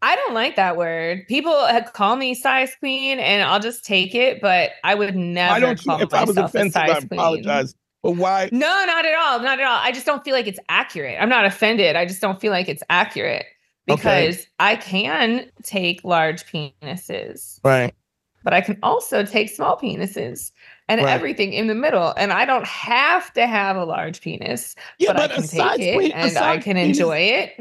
I 0.00 0.14
don't 0.16 0.34
like 0.34 0.56
that 0.56 0.76
word. 0.76 1.26
People 1.28 1.52
uh, 1.52 1.82
call 1.90 2.16
me 2.16 2.34
size 2.34 2.70
queen, 2.78 3.18
and 3.18 3.42
I'll 3.42 3.60
just 3.60 3.84
take 3.84 4.14
it. 4.14 4.40
But 4.40 4.70
I 4.84 4.94
would 4.94 5.16
never 5.16 5.52
Why 5.54 5.60
don't 5.60 5.84
you? 5.84 5.90
call 5.90 6.00
If 6.02 6.14
I 6.14 6.24
was 6.24 6.36
offensive, 6.36 6.76
I 6.80 6.94
queen. 6.94 7.08
apologize. 7.12 7.74
But 8.02 8.12
why? 8.12 8.48
No, 8.52 8.84
not 8.86 9.04
at 9.04 9.14
all. 9.18 9.40
Not 9.40 9.58
at 9.58 9.66
all. 9.66 9.78
I 9.82 9.90
just 9.90 10.06
don't 10.06 10.22
feel 10.24 10.34
like 10.34 10.46
it's 10.46 10.60
accurate. 10.68 11.18
I'm 11.20 11.28
not 11.28 11.44
offended. 11.44 11.96
I 11.96 12.06
just 12.06 12.20
don't 12.20 12.40
feel 12.40 12.52
like 12.52 12.68
it's 12.68 12.82
accurate 12.90 13.44
Okay. 13.90 13.96
because 13.96 14.46
I 14.60 14.76
can 14.76 15.50
take 15.64 16.04
large 16.04 16.44
penises, 16.46 17.58
Right. 17.64 17.92
but 18.44 18.52
I 18.54 18.60
can 18.60 18.78
also 18.84 19.24
take 19.24 19.48
small 19.48 19.76
penises 19.76 20.52
and 20.88 21.00
Right. 21.00 21.10
everything 21.10 21.52
in 21.52 21.66
the 21.66 21.74
middle. 21.74 22.14
And 22.16 22.32
I 22.32 22.44
don't 22.44 22.66
have 22.66 23.32
to 23.32 23.48
have 23.48 23.76
a 23.76 23.84
large 23.84 24.20
penis, 24.20 24.76
Yeah, 24.98 25.12
but, 25.14 25.16
I 25.22 25.26
but, 25.26 25.34
can 25.34 25.44
a 25.44 25.48
take 25.48 25.80
it 25.80 25.94
queen, 25.96 26.12
and 26.12 26.38
I 26.38 26.58
can 26.58 26.76
enjoy 26.76 27.18
it. 27.18 27.60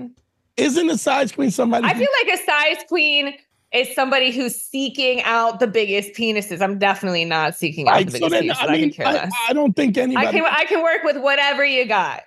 Isn't 0.58 0.90
a 0.90 0.98
size 0.98 1.32
queen 1.32 1.52
somebody? 1.52 1.86
I 1.88 1.94
feel 1.94 2.08
like 2.26 2.40
a 2.40 2.44
size 2.44 2.84
queen 2.88 3.36
is 3.74 3.94
somebody 3.94 4.32
who's 4.32 4.56
seeking 4.56 5.22
out 5.24 5.60
the 5.60 5.68
biggest 5.68 6.14
penises. 6.14 6.62
I'm 6.62 6.80
definitely 6.80 7.26
not 7.26 7.56
seeking 7.56 7.88
out 7.88 7.94
Right. 7.96 8.06
the 8.10 8.18
So 8.18 8.30
biggest 8.30 8.60
then, 8.62 8.68
penises. 8.68 8.70
I 8.70 8.74
I, 8.74 8.80
can 8.80 8.90
care 8.92 9.08
I, 9.08 9.14
less. 9.14 9.32
I 9.50 9.54
don't 9.54 9.76
think 9.76 9.98
anybody. 9.98 10.28
I 10.28 10.32
can 10.32 10.46
I 10.46 10.66
can 10.66 10.82
work 10.82 11.04
with 11.04 11.18
whatever 11.18 11.64
you 11.66 11.86
got. 11.86 12.24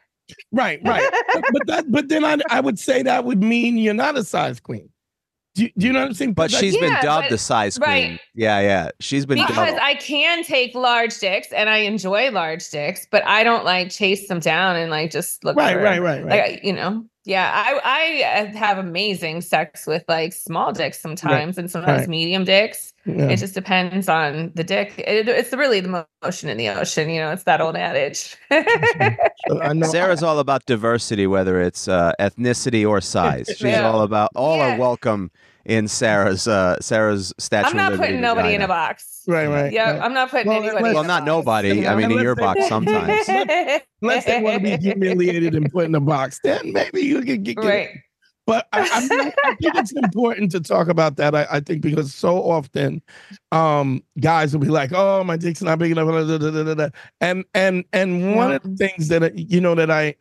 Right, 0.53 0.81
right. 0.85 1.11
but, 1.35 1.45
but 1.53 1.67
that, 1.67 1.91
but 1.91 2.09
then 2.09 2.25
I, 2.25 2.39
I 2.51 2.61
would 2.61 2.79
say 2.79 3.03
that 3.03 3.25
would 3.25 3.43
mean 3.43 3.77
you're 3.79 3.95
not 3.95 4.17
a 4.17 4.23
size 4.23 4.61
queen. 4.61 4.89
Do, 5.55 5.65
you- 5.65 5.71
do 5.77 5.87
you 5.87 5.93
know 5.93 6.01
what 6.01 6.09
I'm 6.09 6.15
saying? 6.15 6.35
But 6.35 6.51
That- 6.51 6.61
she's 6.61 6.77
been 6.77 6.93
Yeah, 6.93 7.03
dubbed 7.03 7.25
but- 7.25 7.31
the 7.31 7.39
size 7.39 7.77
queen. 7.79 8.11
right. 8.13 8.21
Yeah, 8.35 8.61
yeah. 8.61 8.91
She's 9.01 9.27
been 9.27 9.39
because 9.39 9.71
dubbed. 9.71 9.81
I 9.83 9.95
can 9.95 10.45
take 10.45 10.75
large 10.75 11.19
dicks 11.19 11.53
and 11.53 11.69
I 11.69 11.79
enjoy 11.79 12.31
large 12.31 12.69
dicks, 12.71 13.07
but 13.11 13.25
I 13.27 13.43
don't 13.43 13.65
like 13.65 13.91
chase 13.91 14.29
them 14.29 14.39
down 14.41 14.77
and 14.77 14.91
like 14.91 15.11
just 15.11 15.45
look 15.45 15.57
right, 15.57 15.77
right, 15.77 16.01
right, 16.01 16.25
right. 16.25 16.53
Like 16.53 16.65
you 16.65 16.73
know, 16.73 17.05
yeah, 17.25 17.51
I 17.53 17.81
I 17.85 18.41
uh, 18.53 18.57
have 18.59 18.79
amazing 18.79 19.41
sex 19.41 19.87
with 19.87 20.05
like 20.09 20.33
small 20.33 20.73
dicks 20.73 21.01
sometimes 21.01 21.59
and 21.59 21.71
sometimes 21.71 22.01
right. 22.03 22.09
medium 22.09 22.45
dicks. 22.45 22.93
Yeah. 23.19 23.29
It 23.29 23.37
just 23.39 23.55
depends 23.55 24.09
on 24.09 24.53
the 24.55 24.65
dick. 24.65 24.95
It, 24.99 25.29
it's 25.29 25.53
really 25.53 25.81
the 25.81 26.07
motion 26.23 26.49
in 26.49 26.57
the 26.57 26.69
ocean. 26.69 27.09
You 27.11 27.21
know, 27.21 27.31
it's 27.31 27.45
that 27.45 27.61
old 27.61 27.77
adage. 27.77 28.37
So 29.49 29.61
I. 29.61 29.81
Sara's 29.83 30.23
all 30.23 30.39
about 30.39 30.65
diversity, 30.67 31.27
whether 31.27 31.61
it's 31.61 31.89
uh, 31.89 32.13
ethnicity 32.21 32.89
or 32.89 33.01
size. 33.01 33.47
She's 33.49 33.63
Yeah. 33.63 33.89
all 33.91 34.03
about 34.03 34.31
all 34.37 34.57
Yeah. 34.57 34.75
are 34.75 34.79
welcome 34.79 35.31
in 35.65 35.89
Sara's 35.89 36.47
uh, 36.49 36.79
Sara's 36.81 37.33
statue. 37.39 37.71
I'm 37.71 37.77
not 37.77 37.93
of 37.93 37.99
Liberty 37.99 38.09
putting 38.13 38.21
nobody 38.23 38.55
in 38.55 38.63
a 38.63 38.69
box. 38.69 39.23
Right, 39.27 39.47
right. 39.47 39.73
Yeah, 39.73 39.93
right. 39.93 40.03
I'm 40.03 40.15
not 40.15 40.31
putting 40.31 40.49
Well, 40.49 40.59
anybody. 40.63 40.83
let's- 40.83 40.89
in 40.89 40.95
Well, 40.95 41.05
not 41.05 41.21
box. 41.21 41.27
nobody. 41.27 41.87
I 41.87 41.95
mean, 41.95 42.11
in 42.13 42.19
your 42.19 42.35
box 42.35 42.67
sometimes. 42.69 43.29
Unless 44.03 44.25
they 44.25 44.41
want 44.43 44.63
to 44.65 44.77
be 44.79 44.83
humiliated 44.83 45.55
and 45.55 45.71
put 45.71 45.85
in 45.85 45.95
a 45.95 46.01
box, 46.01 46.41
then 46.43 46.73
maybe 46.73 47.03
you 47.03 47.21
can 47.23 47.43
get. 47.43 47.57
get 47.57 47.65
right. 47.65 47.89
But 48.51 48.67
I, 48.73 48.81
I, 48.93 49.01
mean, 49.03 49.33
I 49.45 49.55
think 49.63 49.77
it's 49.77 49.93
important 49.93 50.51
to 50.51 50.61
talk 50.61 50.89
about 50.89 51.15
that. 51.19 51.37
I, 51.37 51.47
I 51.49 51.61
think 51.61 51.83
because 51.83 52.13
so 52.13 52.37
often, 52.39 53.01
um, 53.53 54.03
guys 54.19 54.53
will 54.53 54.61
be 54.61 54.71
like, 54.71 54.91
"Oh, 54.93 55.23
my 55.23 55.37
dick's 55.37 55.63
not 55.63 55.79
big 55.79 55.93
enough," 55.93 56.93
and 57.21 57.45
and 57.55 57.85
and 57.93 58.35
one 58.35 58.51
of 58.51 58.61
the 58.65 58.77
things 58.77 59.07
that 59.07 59.23
I- 59.23 59.31
you 59.37 59.61
know 59.61 59.77
that 59.77 59.89
I 59.89 60.17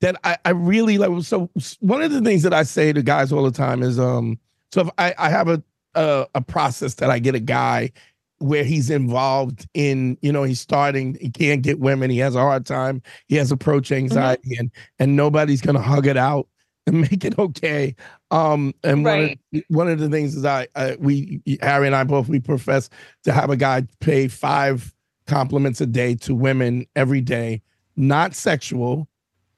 that 0.00 0.14
I, 0.22 0.36
I 0.44 0.50
really 0.50 0.96
like. 0.96 1.24
So 1.24 1.50
one 1.80 2.02
of 2.02 2.12
the 2.12 2.20
things 2.20 2.44
that 2.44 2.54
I 2.54 2.62
say 2.62 2.92
to 2.92 3.02
guys 3.02 3.32
all 3.32 3.42
the 3.42 3.50
time 3.50 3.82
is, 3.82 3.98
um, 3.98 4.38
so 4.70 4.82
if 4.82 4.88
I, 4.98 5.12
I 5.18 5.28
have 5.28 5.48
a, 5.48 5.60
a 5.96 6.26
a 6.36 6.40
process 6.40 6.94
that 6.94 7.10
I 7.10 7.18
get 7.18 7.34
a 7.34 7.40
guy 7.40 7.90
where 8.38 8.62
he's 8.62 8.90
involved 8.90 9.66
in, 9.74 10.16
you 10.22 10.30
know, 10.30 10.44
he's 10.44 10.60
starting, 10.60 11.16
he 11.20 11.30
can't 11.30 11.62
get 11.62 11.80
women, 11.80 12.10
he 12.10 12.18
has 12.18 12.36
a 12.36 12.40
hard 12.40 12.64
time, 12.64 13.02
he 13.26 13.34
has 13.34 13.50
approach 13.50 13.88
Mm-hmm. 13.88 14.04
anxiety, 14.04 14.54
and 14.56 14.70
and 15.00 15.16
nobody's 15.16 15.60
gonna 15.60 15.82
hug 15.82 16.06
it 16.06 16.16
out 16.16 16.46
and 16.86 17.00
make 17.10 17.24
it 17.24 17.38
okay. 17.38 17.94
Um, 18.30 18.74
and 18.82 19.04
Right. 19.04 19.38
one 19.52 19.60
of 19.60 19.64
one 19.68 19.88
of 19.88 19.98
the 19.98 20.08
things 20.08 20.36
is 20.36 20.44
I, 20.44 20.68
I 20.74 20.96
we 20.98 21.42
Harry 21.60 21.86
and 21.86 21.96
I 21.96 22.04
both 22.04 22.28
we 22.28 22.40
profess 22.40 22.88
to 23.24 23.32
have 23.32 23.50
a 23.50 23.56
guy 23.56 23.86
pay 24.00 24.28
five 24.28 24.94
compliments 25.26 25.80
a 25.80 25.86
day 25.86 26.14
to 26.16 26.34
women 26.34 26.86
every 26.96 27.20
day, 27.20 27.62
not 27.96 28.34
sexual. 28.34 29.08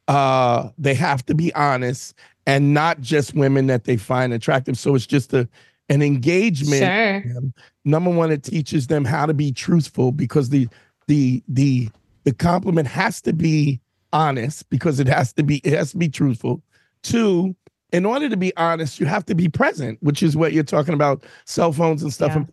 Uh, 0.06 0.68
they 0.76 0.92
have 0.94 1.24
to 1.26 1.34
be 1.34 1.54
honest 1.54 2.14
and 2.46 2.74
not 2.74 3.00
just 3.00 3.32
women 3.34 3.66
that 3.68 3.84
they 3.84 3.96
find 3.96 4.34
attractive. 4.34 4.76
So 4.76 4.94
it's 4.94 5.06
just 5.06 5.32
a 5.32 5.48
an 5.90 6.00
engagement 6.02 6.94
Sure. 7.24 7.42
number 7.84 8.10
one 8.10 8.32
it 8.32 8.42
teaches 8.42 8.87
them 8.87 9.04
how 9.04 9.26
to 9.26 9.34
be 9.34 9.52
truthful 9.52 10.12
because 10.12 10.48
the 10.48 10.66
the 11.08 11.42
the 11.48 11.90
the 12.24 12.32
compliment 12.32 12.88
has 12.88 13.20
to 13.20 13.34
be 13.34 13.80
honest 14.12 14.68
because 14.70 14.98
it 14.98 15.06
has 15.06 15.32
to 15.34 15.42
be 15.42 15.58
it 15.58 15.74
has 15.74 15.90
to 15.90 15.98
be 15.98 16.08
truthful 16.08 16.62
two 17.04 17.54
in 17.92 18.04
order 18.04 18.28
to 18.28 18.36
be 18.36 18.54
honest 18.56 18.98
you 18.98 19.06
have 19.06 19.24
to 19.24 19.34
be 19.34 19.48
present 19.48 19.96
which 20.02 20.22
is 20.22 20.36
what 20.36 20.52
you're 20.52 20.64
talking 20.64 20.94
about 20.94 21.24
cell 21.44 21.72
phones 21.72 22.02
and 22.02 22.12
stuff. 22.12 22.32
Yeah. 22.34 22.44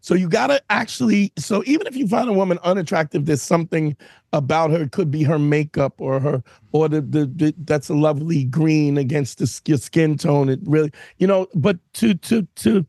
so 0.00 0.14
you 0.14 0.28
got 0.28 0.48
to 0.48 0.60
actually 0.70 1.32
so 1.38 1.62
even 1.66 1.86
if 1.86 1.94
you 1.94 2.08
find 2.08 2.28
a 2.28 2.32
woman 2.32 2.58
unattractive 2.64 3.26
there's 3.26 3.42
something 3.42 3.96
about 4.32 4.70
her. 4.70 4.82
It 4.82 4.92
could 4.92 5.10
be 5.10 5.22
her 5.22 5.38
makeup 5.38 5.94
or 5.98 6.20
her 6.20 6.42
or 6.72 6.88
the, 6.88 7.00
the, 7.00 7.26
the 7.26 7.54
that's 7.64 7.88
a 7.88 7.94
lovely 7.94 8.44
green 8.44 8.98
against 8.98 9.38
the, 9.38 9.60
your 9.66 9.78
skin 9.78 10.16
tone. 10.18 10.48
It 10.48 10.60
really 10.64 10.92
you 11.18 11.26
know 11.26 11.46
but 11.54 11.78
to 11.94 12.14
to 12.14 12.42
to 12.56 12.86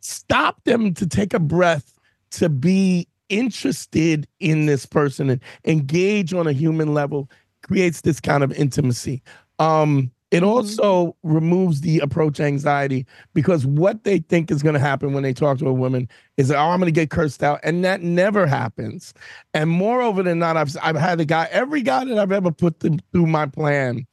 stop 0.00 0.62
them 0.64 0.94
to 0.94 1.06
take 1.06 1.34
a 1.34 1.38
breath 1.38 1.98
to 2.32 2.48
be 2.48 3.06
interested 3.28 4.26
in 4.40 4.66
this 4.66 4.86
person 4.86 5.30
and 5.30 5.40
engage 5.64 6.34
on 6.34 6.46
a 6.46 6.52
human 6.52 6.94
level 6.94 7.30
creates 7.62 8.00
this 8.00 8.20
kind 8.20 8.42
of 8.42 8.52
intimacy. 8.52 9.22
Um 9.58 10.10
it 10.30 10.38
mm-hmm. 10.38 10.48
also 10.48 11.16
removes 11.22 11.80
the 11.80 11.98
approach 11.98 12.40
anxiety 12.40 13.06
because 13.34 13.66
what 13.66 14.04
they 14.04 14.18
think 14.18 14.50
is 14.50 14.62
going 14.62 14.74
to 14.74 14.80
happen 14.80 15.12
when 15.12 15.22
they 15.22 15.32
talk 15.32 15.58
to 15.58 15.68
a 15.68 15.72
woman 15.72 16.08
is 16.36 16.48
that, 16.48 16.58
oh 16.58 16.70
i'm 16.70 16.80
going 16.80 16.92
to 16.92 17.00
get 17.00 17.10
cursed 17.10 17.42
out 17.42 17.60
and 17.62 17.84
that 17.84 18.02
never 18.02 18.46
happens. 18.46 19.12
And 19.54 19.70
moreover 19.70 20.22
than 20.22 20.38
not 20.38 20.56
i've, 20.56 20.76
I've 20.82 20.96
had 20.96 21.20
a 21.20 21.24
guy 21.24 21.48
every 21.50 21.82
guy 21.82 22.04
that 22.04 22.18
i've 22.18 22.32
ever 22.32 22.50
put 22.50 22.80
them 22.80 22.98
through 23.12 23.26
my 23.26 23.46
plan 23.46 24.06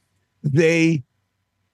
they 0.43 1.03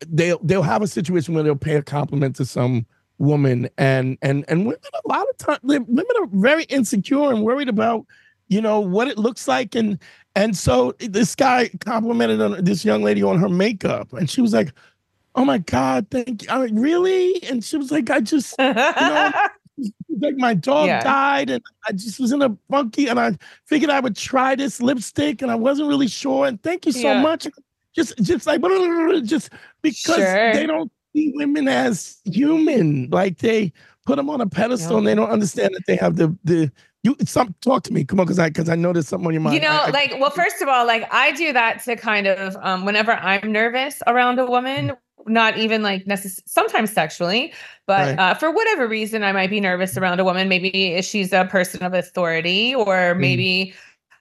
they'll 0.07 0.39
they'll 0.43 0.63
have 0.63 0.81
a 0.81 0.87
situation 0.87 1.33
where 1.33 1.43
they'll 1.43 1.55
pay 1.55 1.75
a 1.75 1.83
compliment 1.83 2.35
to 2.37 2.45
some 2.45 2.85
woman 3.19 3.69
and 3.77 4.17
and 4.21 4.43
and 4.47 4.65
women 4.65 4.79
a 5.05 5.07
lot 5.07 5.25
of 5.29 5.37
times 5.37 5.59
women 5.63 6.05
are 6.19 6.27
very 6.33 6.63
insecure 6.65 7.31
and 7.31 7.43
worried 7.43 7.69
about 7.69 8.05
you 8.47 8.61
know 8.61 8.79
what 8.79 9.07
it 9.07 9.17
looks 9.17 9.47
like 9.47 9.75
and 9.75 9.99
and 10.35 10.55
so 10.57 10.93
this 10.99 11.35
guy 11.35 11.69
complimented 11.81 12.41
on 12.41 12.63
this 12.63 12.83
young 12.83 13.03
lady 13.03 13.21
on 13.23 13.37
her 13.39 13.49
makeup 13.49 14.11
and 14.13 14.29
she 14.29 14.41
was 14.41 14.53
like 14.53 14.73
oh 15.35 15.45
my 15.45 15.57
god 15.57 16.07
thank 16.11 16.43
you 16.43 16.49
I 16.49 16.65
mean, 16.65 16.79
really 16.79 17.41
and 17.43 17.63
she 17.63 17.77
was 17.77 17.91
like 17.91 18.09
i 18.09 18.19
just 18.19 18.55
you 18.59 18.65
know, 18.99 19.31
like 20.19 20.35
my 20.37 20.53
dog 20.53 20.87
Yeah. 20.87 21.03
died 21.03 21.49
and 21.49 21.61
I 21.87 21.91
just 21.93 22.19
was 22.19 22.31
in 22.31 22.41
a 22.41 22.55
funky 22.69 23.07
and 23.07 23.19
I 23.19 23.35
figured 23.65 23.89
I 23.89 23.99
would 23.99 24.15
try 24.15 24.55
this 24.55 24.81
lipstick 24.81 25.41
and 25.41 25.51
I 25.51 25.55
wasn't 25.55 25.89
really 25.89 26.07
sure. 26.07 26.45
And 26.45 26.61
thank 26.61 26.85
you 26.85 26.91
so 26.91 27.09
Yeah. 27.13 27.21
much. 27.21 27.47
Just 27.95 28.17
just 28.19 28.45
like 28.47 28.61
just 29.23 29.49
because 29.81 30.17
Sure. 30.17 30.51
they 30.53 30.65
don't 30.67 30.91
see 31.13 31.33
women 31.35 31.67
as 31.67 32.19
human. 32.25 33.09
Like 33.09 33.39
they 33.39 33.73
put 34.05 34.15
them 34.17 34.29
on 34.29 34.41
a 34.41 34.47
pedestal 34.47 34.97
and 34.97 35.07
they 35.07 35.15
don't 35.15 35.29
understand 35.29 35.73
that 35.73 35.85
they 35.87 35.95
have 35.95 36.15
the 36.15 36.35
the 36.43 36.71
you 37.03 37.15
some 37.25 37.53
talk 37.61 37.83
to 37.83 37.93
me. 37.93 38.03
Come 38.05 38.19
on, 38.19 38.25
because 38.25 38.39
I 38.39 38.49
because 38.49 38.69
I 38.69 38.75
noticed 38.75 39.09
something 39.09 39.27
on 39.27 39.33
your 39.33 39.41
mind. 39.41 39.55
You 39.55 39.61
know, 39.61 39.69
I- 39.69 39.87
I- 39.87 39.89
like, 39.89 40.15
well, 40.19 40.29
first 40.31 40.61
of 40.61 40.67
all, 40.67 40.85
like 40.87 41.07
I 41.13 41.31
do 41.33 41.53
that 41.53 41.83
to 41.83 41.95
kind 41.95 42.27
of 42.27 42.55
um, 42.61 42.85
whenever 42.85 43.11
I'm 43.13 43.51
nervous 43.51 44.01
around 44.07 44.39
a 44.39 44.45
woman, 44.45 44.93
not 45.27 45.57
even 45.57 45.83
like 45.83 46.05
necess- 46.05 46.41
sometimes 46.45 46.91
sexually, 46.91 47.53
but 47.87 48.17
Right. 48.17 48.19
uh, 48.19 48.33
for 48.35 48.51
whatever 48.51 48.87
reason, 48.87 49.23
I 49.23 49.31
might 49.33 49.49
be 49.49 49.59
nervous 49.59 49.97
around 49.97 50.19
a 50.19 50.23
woman. 50.23 50.47
Maybe 50.49 51.01
she's 51.01 51.31
a 51.33 51.45
person 51.45 51.83
of 51.83 51.93
authority, 51.93 52.73
or 52.75 53.13
Mm. 53.15 53.19
maybe 53.19 53.73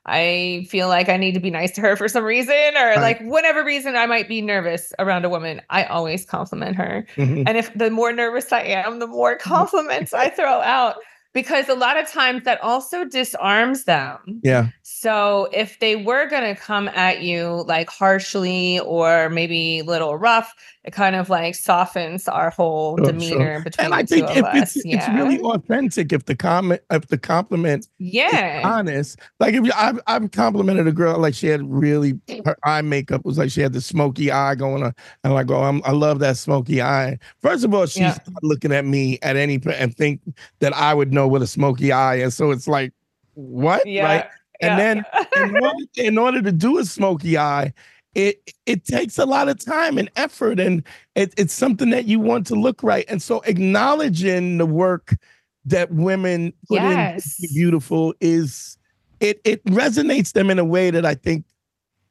I 0.05 0.67
feel 0.69 0.89
like 0.89 1.09
I 1.09 1.17
need 1.17 1.35
to 1.35 1.41
be 1.41 1.51
nice 1.51 1.71
to 1.77 1.81
her 1.81 1.95
for 1.95 2.09
some 2.09 2.25
reason, 2.25 2.53
or 2.77 2.87
Right. 2.87 3.01
like 3.01 3.21
whatever 3.21 3.63
reason 3.65 3.95
I 3.95 4.07
might 4.07 4.27
be 4.29 4.43
nervous 4.43 4.93
around 4.99 5.25
a 5.25 5.29
woman. 5.29 5.61
I 5.71 5.85
always 5.85 6.25
compliment 6.25 6.75
her. 6.75 7.07
Mhm. 7.17 7.45
And 7.47 7.57
if 7.57 7.73
the 7.75 7.89
more 7.91 8.13
nervous 8.13 8.53
I 8.53 8.63
am, 8.63 8.99
the 8.99 9.07
more 9.07 9.37
compliments 9.37 10.13
I 10.13 10.29
throw 10.29 10.61
out 10.61 10.97
because 11.33 11.69
a 11.69 11.75
lot 11.75 11.97
of 11.97 12.11
times 12.11 12.45
that 12.45 12.61
also 12.63 13.05
disarms 13.05 13.85
them. 13.85 14.41
yeah. 14.43 14.69
So 14.85 15.49
if 15.53 15.79
they 15.79 15.95
were 15.95 16.27
going 16.29 16.43
to 16.55 16.61
come 16.61 16.89
at 16.89 17.23
you 17.23 17.65
like 17.69 17.89
harshly 17.89 18.81
or 18.81 19.31
maybe 19.31 19.79
a 19.79 19.85
little 19.85 20.17
rough, 20.17 20.53
it 20.83 20.93
kind 20.93 21.15
of 21.15 21.31
like 21.31 21.55
softens 21.55 22.27
our 22.27 22.51
whole 22.51 22.99
oh, 23.01 23.05
Sure, 23.05 23.13
demeanor 23.13 23.55
sure. 23.57 23.63
between 23.63 23.85
And 23.87 23.95
I 23.95 24.03
the 24.03 24.09
think 24.09 24.27
two 24.27 24.33
if 24.41 24.45
of 24.45 24.55
it's 24.57 24.77
it's 24.77 24.85
yeah. 24.85 25.15
really 25.17 25.39
authentic, 25.41 26.13
if 26.13 26.25
the 26.25 26.35
comment 26.35 26.81
if 26.91 27.07
the 27.07 27.17
compliment 27.17 27.87
yeah. 27.99 28.63
honest. 28.65 29.21
Like 29.39 29.55
if 29.55 29.65
you, 29.65 29.71
I've 29.77 30.01
I've 30.09 30.29
complimented 30.33 30.89
a 30.89 30.93
girl 30.93 31.17
like 31.17 31.35
she 31.35 31.47
had 31.47 31.63
really 31.71 32.19
her 32.45 32.57
eye 32.65 32.83
makeup 32.83 33.25
was 33.25 33.39
like 33.39 33.53
she 33.53 33.61
had 33.61 33.75
the 33.75 33.81
smoky 33.81 34.33
eye 34.33 34.57
going 34.57 34.83
on, 34.83 34.93
and 35.23 35.33
like 35.33 35.49
oh 35.53 35.63
I'm, 35.63 35.81
I 35.85 35.93
love 35.93 36.19
that 36.19 36.37
smoky 36.39 36.83
eye. 36.83 37.19
First 37.41 37.65
of 37.65 37.73
all, 37.73 37.87
she's 37.87 38.01
Yeah. 38.01 38.19
not 38.29 38.43
looking 38.43 38.73
at 38.73 38.85
me 38.85 39.21
at 39.23 39.37
any 39.37 39.61
point 39.61 39.77
and 39.79 39.97
think 39.97 40.21
that 40.59 40.73
I 40.75 40.93
would 40.93 41.13
know 41.13 41.29
what 41.29 41.41
a 41.41 41.47
smoky 41.47 41.93
eye 41.93 42.17
is. 42.17 42.35
So 42.35 42.51
it's 42.51 42.67
like 42.67 42.93
what 43.35 43.87
Yeah. 43.87 44.05
right? 44.05 44.27
And 44.63 44.79
then 44.79 45.05
in 45.37 45.57
order, 45.63 45.85
in 45.97 46.19
order 46.19 46.43
to 46.43 46.53
do 46.53 46.79
a 46.79 46.85
smoky 46.85 47.37
eye, 47.37 47.73
it 48.15 48.53
it 48.67 48.85
takes 48.85 49.19
a 49.19 49.27
lot 49.27 49.49
of 49.49 49.59
time 49.65 49.99
and 49.99 50.11
effort, 50.17 50.61
and 50.61 50.83
it, 51.15 51.35
it's 51.37 51.55
something 51.55 51.91
that 51.91 52.05
you 52.07 52.21
want 52.21 52.47
to 52.49 52.55
look 52.55 52.83
right. 52.83 53.05
And 53.09 53.23
so 53.23 53.41
acknowledging 53.41 54.59
the 54.59 54.67
work 54.67 55.17
that 55.65 55.91
women 55.93 56.53
put 56.69 56.83
in 56.85 56.91
Yes. 56.99 57.39
be 57.41 57.49
beautiful 57.55 58.15
is 58.21 58.77
it 59.21 59.41
it 59.45 59.65
resonates 59.67 60.33
them 60.33 60.51
in 60.51 60.59
a 60.59 60.65
way 60.65 60.91
that 60.91 61.07
I 61.07 61.15
think 61.15 61.45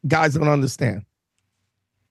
guys 0.08 0.34
don't 0.34 0.48
understand. 0.48 1.04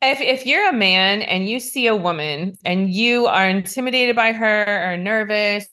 if 0.02 0.20
if 0.20 0.46
you're 0.46 0.68
a 0.68 0.72
man 0.72 1.22
and 1.22 1.48
you 1.48 1.60
see 1.60 1.86
a 1.86 1.96
woman 1.96 2.56
and 2.64 2.90
you 2.90 3.26
are 3.26 3.48
intimidated 3.48 4.16
by 4.16 4.32
her 4.32 4.92
or 4.92 4.96
nervous 4.96 5.66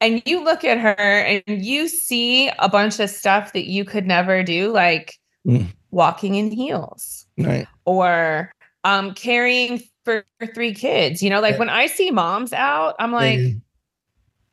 and 0.00 0.22
you 0.26 0.42
look 0.44 0.64
at 0.64 0.78
her 0.78 0.94
and 0.94 1.42
you 1.46 1.88
see 1.88 2.48
a 2.58 2.68
bunch 2.68 3.00
of 3.00 3.08
stuff 3.10 3.52
that 3.52 3.66
you 3.66 3.84
could 3.84 4.06
never 4.06 4.42
do 4.42 4.72
like 4.72 5.14
Mm. 5.46 5.68
walking 5.92 6.34
in 6.34 6.50
heels 6.50 7.24
Right. 7.38 7.68
or 7.84 8.50
um 8.82 9.14
carrying 9.14 9.80
for 10.04 10.24
three 10.54 10.74
kids 10.74 11.22
you 11.22 11.30
know 11.30 11.40
like 11.40 11.56
when 11.58 11.70
i 11.70 11.86
see 11.86 12.10
moms 12.10 12.52
out 12.52 12.96
i'm 12.98 13.12
like. 13.12 13.40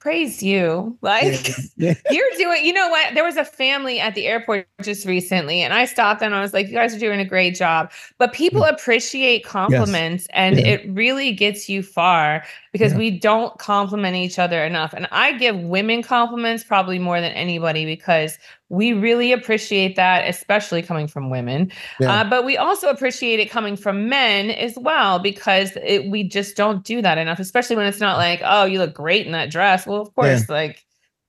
Praise 0.03 0.43
you 0.43 0.97
like 1.01 1.47
Yeah. 1.77 1.93
you're 2.11 2.29
doing 2.35 2.65
you 2.65 2.73
know 2.73 2.89
what 2.89 3.13
there 3.13 3.23
was 3.23 3.37
a 3.37 3.45
family 3.45 4.01
at 4.01 4.15
the 4.15 4.27
airport 4.27 4.67
just 4.81 5.05
recently 5.05 5.61
and 5.61 5.73
i 5.73 5.85
stopped 5.85 6.21
and 6.21 6.35
i 6.35 6.41
was 6.41 6.51
like 6.53 6.67
you 6.67 6.73
guys 6.73 6.93
are 6.93 6.99
doing 6.99 7.21
a 7.21 7.25
great 7.25 7.55
job 7.55 7.89
but 8.17 8.33
people 8.33 8.63
mm. 8.63 8.69
appreciate 8.69 9.45
compliments 9.45 10.27
and 10.31 10.57
Yeah. 10.57 10.67
it 10.67 10.89
really 10.89 11.31
gets 11.31 11.69
you 11.69 11.81
far 11.81 12.43
because 12.73 12.91
Yeah. 12.91 12.97
we 12.97 13.11
don't 13.17 13.57
compliment 13.59 14.17
each 14.17 14.37
other 14.37 14.65
enough 14.65 14.91
and 14.91 15.07
i 15.13 15.31
give 15.37 15.57
women 15.57 16.03
compliments 16.03 16.65
probably 16.65 16.99
more 16.99 17.21
than 17.21 17.31
anybody 17.31 17.85
because 17.85 18.37
we 18.73 18.91
really 18.91 19.31
appreciate 19.31 19.95
that 19.95 20.27
especially 20.27 20.81
coming 20.81 21.07
from 21.07 21.29
women. 21.29 21.71
Yeah. 21.99 22.21
uh, 22.21 22.29
but 22.29 22.43
we 22.43 22.57
also 22.57 22.89
appreciate 22.89 23.39
it 23.39 23.51
coming 23.51 23.75
from 23.77 24.09
men 24.09 24.49
as 24.49 24.75
well 24.77 25.19
because 25.19 25.77
it, 25.83 26.09
we 26.09 26.23
just 26.23 26.57
don't 26.57 26.83
do 26.83 27.01
that 27.01 27.19
enough 27.19 27.39
especially 27.39 27.75
when 27.75 27.86
it's 27.86 27.99
not 27.99 28.17
like 28.17 28.41
oh 28.43 28.65
you 28.65 28.79
look 28.79 28.93
great 28.93 29.25
in 29.27 29.31
that 29.33 29.51
dress. 29.51 29.86
Well 29.86 30.01
of 30.01 30.13
course 30.15 30.49
like 30.49 30.83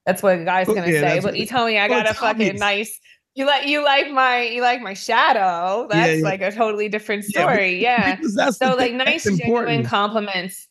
that's 0.07 0.23
what 0.23 0.39
a 0.39 0.45
guy's 0.45 0.67
gonna 0.67 0.91
yeah, 0.91 1.01
say 1.01 1.21
but 1.21 1.37
you 1.37 1.47
tell 1.47 1.67
me 1.67 1.79
i 1.79 1.89
got 1.89 2.09
a 2.09 2.15
fucking 2.15 2.57
nice 2.57 3.01
you 3.35 3.47
like 3.47 3.67
you 3.67 3.83
like 3.83 4.11
my 4.11 4.43
you 4.43 4.63
like 4.63 4.81
my 4.81 4.95
shadow. 4.95 5.89
That's 5.91 6.19
yeah. 6.19 6.25
like 6.25 6.41
a 6.41 6.53
totally 6.53 6.89
different 6.89 7.25
story 7.25 7.83
yeah. 7.83 8.19
so 8.51 8.75
like 8.75 8.95
nice 8.95 9.25
genuine 9.25 9.85
compliments 9.85 10.69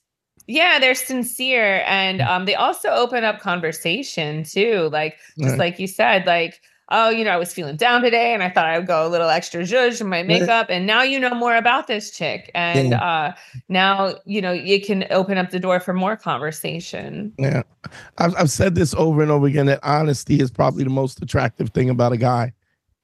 yeah 0.48 0.80
they're 0.80 0.96
sincere 0.96 1.84
and 1.88 2.22
um 2.22 2.46
they 2.46 2.56
also 2.56 2.90
open 2.90 3.24
up 3.24 3.40
conversation 3.40 4.44
too 4.44 4.90
like 4.92 5.18
just 5.40 5.52
Right. 5.52 5.60
like 5.60 5.80
you 5.80 5.88
said 5.88 6.26
like 6.26 6.62
oh 6.90 7.10
you 7.10 7.24
know 7.24 7.32
i 7.32 7.38
was 7.38 7.54
feeling 7.54 7.78
down 7.78 8.02
today 8.02 8.34
and 8.34 8.44
i 8.44 8.50
thought 8.50 8.66
i 8.66 8.78
would 8.78 8.88
go 8.88 9.08
a 9.08 9.10
little 9.10 9.30
extra 9.30 9.62
zhuzh 9.62 10.02
in 10.02 10.08
my 10.08 10.22
makeup 10.22 10.68
and 10.70 10.86
now 10.86 11.02
you 11.02 11.18
know 11.18 11.34
more 11.34 11.56
about 11.56 11.88
this 11.88 12.12
chick 12.12 12.52
and 12.54 12.94
uh 12.94 13.34
now 13.70 14.14
you 14.26 14.42
know 14.42 14.52
you 14.52 14.82
can 14.82 15.06
open 15.10 15.38
up 15.38 15.50
the 15.52 15.60
door 15.60 15.80
for 15.80 15.94
more 15.94 16.18
conversation 16.18 17.32
Yeah. 17.40 17.64
I've, 18.18 18.36
I've 18.38 18.52
said 18.52 18.76
this 18.76 18.94
over 18.96 19.22
and 19.22 19.32
over 19.32 19.48
again 19.48 19.66
that 19.68 19.80
honesty 19.84 20.40
is 20.42 20.52
probably 20.52 20.84
the 20.84 20.90
most 20.90 21.22
attractive 21.22 21.70
thing 21.72 21.90
about 21.90 22.12
a 22.14 22.18
guy. 22.18 22.54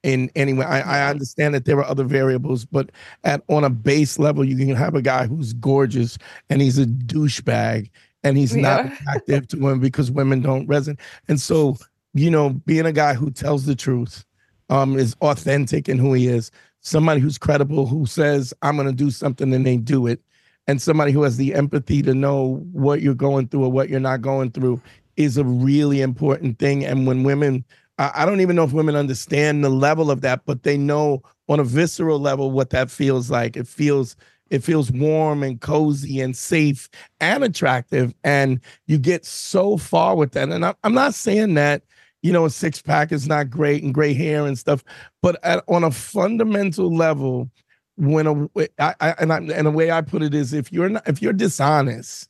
In 0.02 0.30
any 0.34 0.52
way. 0.52 0.64
I, 0.64 0.80
I 1.06 1.10
understand 1.10 1.54
that 1.54 1.64
there 1.64 1.78
are 1.78 1.84
other 1.84 2.04
variables, 2.04 2.64
but 2.64 2.90
at 3.24 3.42
on 3.48 3.64
a 3.64 3.70
base 3.70 4.18
level, 4.18 4.44
you 4.44 4.56
can 4.56 4.74
have 4.74 4.94
a 4.94 5.02
guy 5.02 5.26
who's 5.26 5.52
gorgeous 5.52 6.18
and 6.48 6.62
he's 6.62 6.78
a 6.78 6.86
douchebag 6.86 7.90
and 8.22 8.36
he's 8.36 8.56
not 8.56 8.86
attractive 8.92 9.48
to 9.48 9.58
women 9.58 9.80
because 9.80 10.10
women 10.10 10.40
don't 10.40 10.68
resonate. 10.68 11.00
And 11.28 11.40
so, 11.40 11.76
you 12.14 12.30
know, 12.30 12.50
being 12.50 12.86
a 12.86 12.92
guy 12.92 13.14
who 13.14 13.30
tells 13.30 13.66
the 13.66 13.76
truth, 13.76 14.24
um, 14.70 14.96
is 14.98 15.16
authentic 15.20 15.88
in 15.88 15.98
who 15.98 16.14
he 16.14 16.28
is, 16.28 16.50
somebody 16.80 17.20
who's 17.20 17.36
credible, 17.36 17.86
who 17.86 18.06
says, 18.06 18.54
I'm 18.62 18.76
gonna 18.76 18.92
do 18.92 19.10
something 19.10 19.52
and 19.52 19.66
they 19.66 19.76
do 19.76 20.06
it, 20.06 20.20
and 20.66 20.80
somebody 20.80 21.12
who 21.12 21.22
has 21.24 21.36
the 21.36 21.54
empathy 21.54 22.02
to 22.02 22.14
know 22.14 22.64
what 22.72 23.02
you're 23.02 23.14
going 23.14 23.48
through 23.48 23.64
or 23.64 23.72
what 23.72 23.88
you're 23.88 24.00
not 24.00 24.22
going 24.22 24.52
through 24.52 24.80
is 25.16 25.36
a 25.36 25.44
really 25.44 26.00
important 26.00 26.58
thing. 26.58 26.84
And 26.84 27.06
when 27.06 27.24
women 27.24 27.64
I 28.00 28.22
I 28.22 28.26
don't 28.26 28.40
even 28.40 28.56
know 28.56 28.64
if 28.64 28.72
women 28.72 28.96
understand 28.96 29.62
the 29.62 29.68
level 29.70 30.10
of 30.10 30.22
that, 30.22 30.42
but 30.46 30.64
they 30.64 30.76
know 30.78 31.22
on 31.48 31.60
a 31.60 31.64
visceral 31.64 32.18
level 32.18 32.50
what 32.50 32.70
that 32.70 32.90
feels 32.90 33.30
like. 33.30 33.56
It 33.56 33.68
feels 33.68 34.16
it 34.50 34.64
feels 34.64 34.90
warm 34.90 35.44
and 35.44 35.60
cozy 35.60 36.20
and 36.20 36.36
safe 36.36 36.88
and 37.20 37.44
attractive, 37.44 38.12
and 38.24 38.60
you 38.86 38.98
get 38.98 39.24
so 39.24 39.76
far 39.76 40.16
with 40.16 40.32
that. 40.32 40.48
And 40.48 40.64
I'm 40.64 40.94
not 40.94 41.14
saying 41.14 41.54
that 41.54 41.82
you 42.22 42.32
know 42.32 42.46
a 42.46 42.50
six 42.50 42.82
pack 42.82 43.12
is 43.12 43.28
not 43.28 43.50
great 43.50 43.82
and 43.84 43.94
gray 43.94 44.14
hair 44.14 44.46
and 44.46 44.58
stuff, 44.58 44.82
but 45.22 45.38
at, 45.44 45.62
on 45.68 45.84
a 45.84 45.90
fundamental 45.90 46.94
level, 46.94 47.50
when 47.96 48.26
a 48.26 48.48
I, 48.78 48.94
I 49.00 49.10
and 49.18 49.32
I, 49.32 49.38
and 49.38 49.66
the 49.66 49.70
way 49.70 49.90
I 49.90 50.00
put 50.00 50.22
it 50.22 50.34
is, 50.34 50.52
if 50.54 50.72
you're 50.72 50.88
not 50.88 51.06
if 51.08 51.22
you're 51.22 51.32
dishonest, 51.34 52.28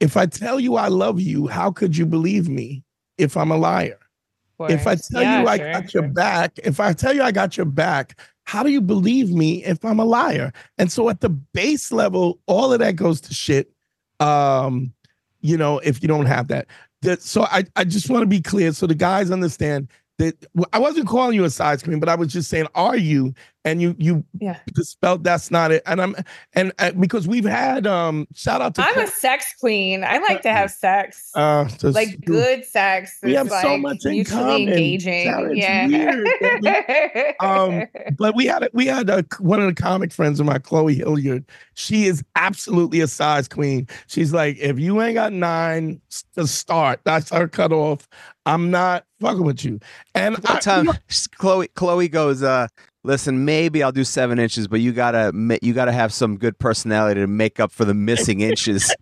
if 0.00 0.16
I 0.16 0.26
tell 0.26 0.60
you 0.60 0.76
I 0.76 0.88
love 0.88 1.20
you, 1.20 1.46
how 1.48 1.72
could 1.72 1.96
you 1.96 2.06
believe 2.06 2.48
me 2.48 2.84
if 3.18 3.36
I'm 3.36 3.50
a 3.50 3.56
liar? 3.56 3.98
If 4.70 4.86
I 4.86 4.96
tell 4.96 5.22
Yeah, 5.22 5.42
you 5.42 5.48
I 5.48 5.58
sure, 5.58 5.72
got 5.72 5.94
your 5.94 6.08
back, 6.08 6.58
if 6.64 6.80
I 6.80 6.92
tell 6.92 7.14
you 7.14 7.22
I 7.22 7.32
got 7.32 7.56
your 7.56 7.66
back, 7.66 8.18
how 8.44 8.62
do 8.62 8.70
you 8.70 8.80
believe 8.80 9.30
me 9.30 9.64
if 9.64 9.84
I'm 9.84 9.98
a 10.00 10.04
liar? 10.04 10.52
And 10.78 10.90
so 10.90 11.08
at 11.08 11.20
the 11.20 11.28
base 11.28 11.92
level, 11.92 12.38
all 12.46 12.72
of 12.72 12.80
that 12.80 12.96
goes 12.96 13.20
to 13.22 13.34
shit. 13.34 13.70
Um, 14.20 14.92
you 15.40 15.56
know, 15.56 15.78
if 15.80 16.02
you 16.02 16.08
don't 16.08 16.26
have 16.26 16.48
that. 16.48 16.66
That 17.02 17.20
so 17.22 17.42
I, 17.42 17.64
I 17.74 17.84
just 17.84 18.08
want 18.08 18.22
to 18.22 18.26
be 18.26 18.40
clear 18.40 18.72
so 18.72 18.86
the 18.86 18.94
guys 18.94 19.30
understand 19.30 19.88
that 20.18 20.44
I 20.72 20.78
wasn't 20.78 21.08
calling 21.08 21.34
you 21.34 21.44
a 21.44 21.50
size 21.50 21.82
queen, 21.82 21.98
but 21.98 22.08
I 22.08 22.14
was 22.14 22.32
just 22.32 22.48
saying, 22.48 22.66
are 22.74 22.96
you? 22.96 23.34
And 23.64 23.80
you 23.80 23.94
you 23.98 24.24
Yeah. 24.40 24.58
dispelled 24.74 25.22
that's 25.22 25.50
not 25.52 25.70
it. 25.70 25.82
And 25.86 26.02
I'm 26.02 26.16
and 26.54 26.72
uh, 26.80 26.90
because 26.92 27.28
we've 27.28 27.44
had 27.44 27.86
um 27.86 28.26
shout 28.34 28.60
out 28.60 28.74
to 28.74 28.82
I'm 28.82 28.98
a 28.98 29.06
sex 29.06 29.54
queen. 29.60 30.02
I 30.02 30.18
like 30.18 30.42
to 30.42 30.50
have 30.52 30.70
sex. 30.72 31.30
uh 31.36 31.66
just- 31.66 31.94
like 31.94 32.20
good 32.24 32.64
sex. 32.64 33.18
We 33.22 33.34
have 33.34 33.48
that's, 33.48 33.62
so 33.62 33.78
much 33.78 34.04
in 34.04 34.12
mutually 34.12 34.42
common. 34.42 34.68
engaging. 34.68 35.24
Sara, 35.26 35.50
it's 35.52 35.58
yeah. 35.60 35.86
weird 35.86 37.34
Um, 37.40 37.84
but 38.18 38.34
we 38.34 38.46
had 38.46 38.64
a, 38.64 38.70
we 38.72 38.86
had 38.86 39.08
a, 39.08 39.24
one 39.38 39.60
of 39.60 39.66
the 39.66 39.80
comic 39.80 40.12
friends 40.12 40.40
of 40.40 40.46
mine, 40.46 40.60
Chloe 40.62 40.94
Hilliard. 40.96 41.44
She 41.74 42.06
is 42.06 42.24
absolutely 42.36 43.00
a 43.00 43.06
size 43.06 43.48
queen. 43.48 43.86
She's 44.06 44.32
like, 44.32 44.56
if 44.58 44.78
you 44.78 45.00
ain't 45.02 45.14
got 45.14 45.32
nine 45.32 46.00
to 46.34 46.46
start, 46.46 47.00
that's 47.04 47.30
our 47.32 47.48
cutoff. 47.48 48.08
I'm 48.44 48.70
not 48.70 49.04
fucking 49.20 49.44
with 49.44 49.64
you. 49.64 49.78
And 50.14 50.36
I, 50.46 50.52
One 50.54 50.60
time, 50.60 50.88
Chloe 51.36 51.68
Chloe 51.68 52.08
goes, 52.08 52.42
uh, 52.42 52.66
"Listen, 53.04 53.44
maybe 53.44 53.82
I'll 53.82 53.92
do 53.92 54.04
seven 54.04 54.38
inches, 54.38 54.68
but 54.68 54.80
you 54.80 54.92
gotta 54.92 55.32
you 55.62 55.72
gotta 55.72 55.92
have 55.92 56.12
some 56.12 56.36
good 56.36 56.58
personality 56.58 57.20
to 57.20 57.26
make 57.26 57.60
up 57.60 57.72
for 57.72 57.84
the 57.84 57.94
missing 57.94 58.40
inches." 58.50 58.94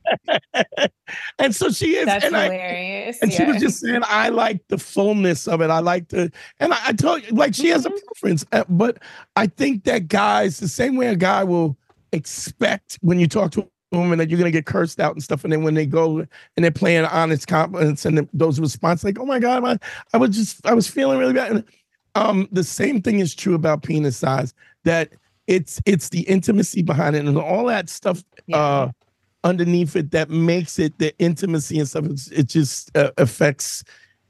and 1.38 1.54
so 1.54 1.70
she 1.70 1.96
is. 1.96 2.06
That's 2.06 2.24
and 2.24 2.36
I, 2.36 2.44
hilarious. 2.44 3.18
and 3.22 3.32
she 3.32 3.44
was 3.44 3.56
just 3.58 3.80
saying, 3.80 4.00
I 4.04 4.28
like 4.28 4.60
the 4.68 4.78
fullness 4.78 5.48
of 5.48 5.60
it. 5.60 5.70
I 5.70 5.80
like 5.80 6.08
to, 6.08 6.30
and 6.60 6.72
I, 6.72 6.78
I 6.86 6.92
told 6.92 7.22
you, 7.26 7.30
like 7.32 7.54
she 7.54 7.68
has 7.68 7.86
a 7.86 7.90
Mhm. 7.90 7.98
preference, 8.06 8.44
uh, 8.52 8.64
but 8.68 8.98
I 9.36 9.46
think 9.46 9.84
that 9.84 10.08
guys, 10.08 10.58
the 10.58 10.68
same 10.68 10.96
way 10.96 11.08
a 11.08 11.16
guy 11.16 11.44
will 11.44 11.76
expect 12.12 12.98
when 13.02 13.18
you 13.18 13.26
talk 13.26 13.52
to 13.52 13.68
a 13.92 13.98
woman 13.98 14.18
that 14.18 14.30
you're 14.30 14.38
gonna 14.38 14.50
get 14.50 14.66
cursed 14.66 15.00
out 15.00 15.14
and 15.14 15.22
stuff, 15.22 15.42
and 15.44 15.52
then 15.52 15.62
when 15.62 15.74
they 15.74 15.86
go 15.86 16.18
and 16.18 16.28
they're 16.64 16.70
playing 16.70 17.04
honest 17.06 17.46
compliments 17.48 18.04
and 18.04 18.28
those 18.32 18.60
responses, 18.60 19.04
like, 19.04 19.18
oh 19.18 19.26
my 19.26 19.38
god, 19.40 19.64
I, 19.64 19.78
I 20.14 20.16
was 20.18 20.30
just, 20.36 20.64
I 20.66 20.74
was 20.74 20.86
feeling 20.86 21.18
really 21.18 21.32
bad. 21.34 21.50
And, 21.50 21.64
um, 22.14 22.48
the 22.52 22.64
same 22.64 23.02
thing 23.02 23.20
is 23.20 23.34
true 23.34 23.54
about 23.54 23.82
penis 23.82 24.16
size. 24.16 24.54
That 24.84 25.10
it's 25.46 25.80
it's 25.86 26.08
the 26.08 26.22
intimacy 26.22 26.82
behind 26.82 27.16
it 27.16 27.24
and 27.24 27.36
all 27.38 27.66
that 27.66 27.88
stuff. 27.88 28.24
Yeah. 28.46 28.56
Uh, 28.56 28.90
underneath 29.42 29.96
it 29.96 30.10
that 30.10 30.28
makes 30.30 30.78
it 30.78 30.98
the 30.98 31.16
intimacy 31.18 31.78
and 31.78 31.88
stuff. 31.88 32.04
It's, 32.06 32.28
it 32.28 32.46
just 32.46 32.94
uh, 32.96 33.10
affects, 33.16 33.82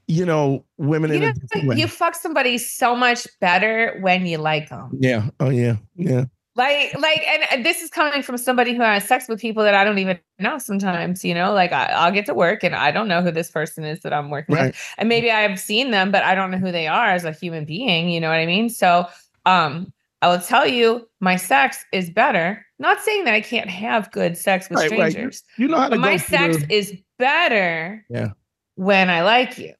you 0.06 0.24
know, 0.24 0.64
women 0.78 1.10
you 1.10 1.16
in 1.16 1.22
know, 1.22 1.28
a 1.28 1.32
different 1.34 1.68
way. 1.68 1.76
you 1.76 1.86
fuck 1.88 2.14
somebody 2.14 2.58
so 2.58 2.94
much 2.94 3.26
better 3.40 3.98
when 4.00 4.26
you 4.26 4.38
like 4.38 4.68
them. 4.68 4.90
yeah. 4.98 5.30
Oh 5.40 5.50
yeah. 5.50 5.76
Yeah. 5.96 6.26
Like, 6.60 6.94
like, 6.98 7.26
and, 7.50 7.64
this 7.64 7.80
is 7.80 7.88
coming 7.88 8.22
from 8.22 8.36
somebody 8.36 8.74
who 8.74 8.82
has 8.82 9.04
sex 9.08 9.28
with 9.28 9.40
people 9.40 9.62
that 9.62 9.74
I 9.74 9.82
don't 9.82 9.98
even 9.98 10.18
know. 10.38 10.58
Sometimes, 10.58 11.24
you 11.24 11.32
know, 11.32 11.54
like 11.54 11.72
I, 11.72 11.86
I'll 11.86 12.12
get 12.12 12.26
to 12.26 12.34
work 12.34 12.62
and 12.62 12.74
I 12.74 12.90
don't 12.90 13.08
know 13.08 13.22
who 13.22 13.30
this 13.30 13.50
person 13.50 13.82
is 13.82 14.00
that 14.00 14.12
I'm 14.12 14.28
working 14.28 14.54
Right. 14.54 14.66
with, 14.66 14.94
and 14.98 15.08
maybe 15.08 15.30
I've 15.30 15.58
seen 15.58 15.90
them, 15.90 16.10
but 16.10 16.22
I 16.22 16.34
don't 16.34 16.50
know 16.50 16.58
who 16.58 16.70
they 16.70 16.86
are 16.86 17.06
as 17.06 17.24
a 17.24 17.32
human 17.32 17.64
being. 17.64 18.10
You 18.10 18.20
know 18.20 18.28
what 18.28 18.38
I 18.38 18.44
mean? 18.44 18.68
So, 18.68 19.06
um, 19.46 19.90
I 20.20 20.28
will 20.28 20.38
tell 20.40 20.66
you, 20.66 21.08
my 21.20 21.36
sex 21.36 21.82
is 21.92 22.10
better. 22.10 22.62
Not 22.78 23.00
saying 23.00 23.24
that 23.24 23.32
I 23.32 23.40
can't 23.40 23.70
have 23.70 24.10
good 24.12 24.36
sex 24.36 24.68
with 24.68 24.80
Right, 24.80 24.90
right. 24.90 25.00
You- 25.06 25.10
strangers, 25.12 25.42
You 25.56 25.68
know 25.68 25.78
how 25.78 25.88
to 25.88 25.96
my 25.96 26.18
sex 26.18 26.58
is 26.68 26.92
better. 27.18 28.04
Yeah. 28.10 28.32
When 28.74 29.08
I 29.08 29.22
like 29.22 29.56
you. 29.56 29.72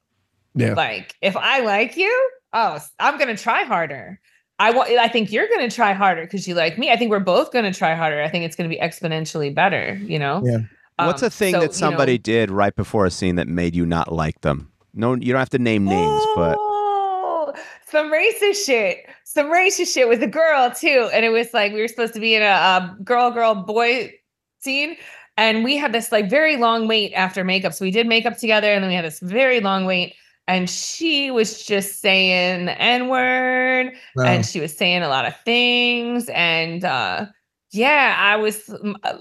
Yeah. 0.55 0.73
Like 0.73 1.13
if 1.21 1.37
I 1.37 1.59
like 1.59 1.95
you, 1.95 2.11
oh, 2.53 2.79
i'm 2.99 3.19
gonna 3.19 3.37
try 3.37 3.63
harder. 3.63 4.19
I 4.61 4.71
want. 4.71 4.89
I 4.91 5.07
think 5.07 5.31
you're 5.31 5.47
gonna 5.49 5.69
try 5.71 5.93
harder 5.93 6.21
because 6.23 6.47
you 6.47 6.53
like 6.53 6.77
me. 6.77 6.91
I 6.91 6.95
think 6.97 7.09
we're 7.09 7.19
both 7.19 7.51
gonna 7.51 7.73
try 7.73 7.95
harder. 7.95 8.21
I 8.21 8.29
think 8.29 8.45
it's 8.45 8.55
gonna 8.55 8.69
be 8.69 8.77
exponentially 8.77 9.53
better. 9.53 9.95
You 10.03 10.19
know. 10.19 10.41
Yeah. 10.45 10.59
What's 11.05 11.23
Um, 11.23 11.27
a 11.27 11.29
thing 11.31 11.53
so, 11.53 11.59
that 11.61 11.63
you 11.63 11.67
know- 11.69 11.73
somebody 11.89 12.17
did 12.19 12.51
right 12.51 12.75
before 12.75 13.05
a 13.07 13.11
scene 13.11 13.35
that 13.37 13.47
made 13.47 13.75
you 13.75 13.85
not 13.87 14.11
like 14.11 14.41
them? 14.41 14.71
No, 14.93 15.15
you 15.15 15.31
don't 15.33 15.39
have 15.39 15.49
to 15.49 15.57
name 15.59 15.85
names, 15.85 16.21
but 16.35 16.57
Oh, 16.59 17.53
some 17.87 18.11
racist 18.11 18.65
shit. 18.65 18.97
Some 19.23 19.47
racist 19.47 19.93
shit 19.93 20.07
with 20.07 20.21
a 20.21 20.27
girl 20.27 20.69
too. 20.69 21.09
And 21.13 21.25
it 21.25 21.29
was 21.29 21.53
like 21.53 21.73
we 21.73 21.81
were 21.81 21.87
supposed 21.87 22.13
to 22.13 22.19
be 22.19 22.35
in 22.35 22.43
a, 22.43 22.45
a 22.45 22.97
girl, 23.03 23.31
girl, 23.31 23.55
boy 23.55 24.13
scene. 24.59 24.95
And 25.37 25.63
we 25.63 25.75
had 25.77 25.91
this 25.93 26.11
like 26.11 26.29
very 26.29 26.57
long 26.57 26.87
wait 26.87 27.13
after 27.13 27.43
makeup. 27.43 27.73
So 27.73 27.83
we 27.85 27.89
did 27.91 28.05
makeup 28.05 28.37
together 28.37 28.71
and 28.71 28.83
then 28.83 28.89
we 28.89 28.95
had 28.95 29.05
this 29.05 29.19
very 29.21 29.59
long 29.59 29.85
wait. 29.85 30.13
And 30.51 30.69
she 30.69 31.31
was 31.31 31.63
just 31.63 32.01
saying 32.01 32.65
the 32.65 32.79
N-word 32.81 33.93
Wow. 34.15 34.23
and 34.25 34.45
she 34.45 34.59
was 34.59 34.75
saying 34.75 35.01
a 35.03 35.07
lot 35.09 35.25
of 35.25 35.33
things. 35.45 36.29
And 36.33 36.83
uh 36.83 37.25
yeah, 37.71 38.15
I 38.19 38.35
was 38.35 38.69
um, 38.69 38.97
uh, 39.03 39.17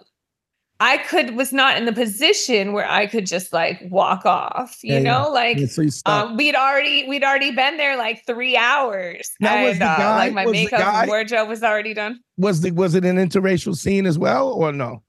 I 0.82 0.96
could 0.96 1.36
was 1.36 1.52
not 1.52 1.76
in 1.76 1.84
the 1.84 1.92
position 1.92 2.72
where 2.72 2.88
I 2.90 3.06
could 3.06 3.26
just 3.26 3.52
like 3.52 3.80
walk 3.90 4.24
off, 4.24 4.78
you 4.82 4.94
Yeah, 4.94 5.00
yeah. 5.00 5.12
know, 5.12 5.30
like 5.30 5.58
Yeah, 5.58 5.66
so 5.66 5.82
you 5.82 5.90
um, 6.06 6.36
we'd 6.36 6.54
already 6.56 7.06
we'd 7.08 7.22
already 7.22 7.50
been 7.52 7.76
there 7.76 7.96
like 7.98 8.24
three 8.26 8.56
hours. 8.56 9.30
Now, 9.40 9.62
was 9.62 9.72
and, 9.72 9.82
the 9.82 9.86
uh, 9.86 9.96
guy- 9.98 10.18
like 10.18 10.32
my 10.32 10.46
was 10.46 10.54
the 10.54 10.64
makeup 10.64 11.06
wardrobe 11.06 11.48
was 11.48 11.62
already 11.62 11.94
done. 11.94 12.20
was 12.38 12.62
the 12.62 12.70
was 12.72 12.94
it 12.94 13.04
an 13.04 13.16
interracial 13.16 13.76
scene 13.76 14.06
as 14.06 14.18
well 14.18 14.48
or 14.48 14.72
no? 14.72 15.02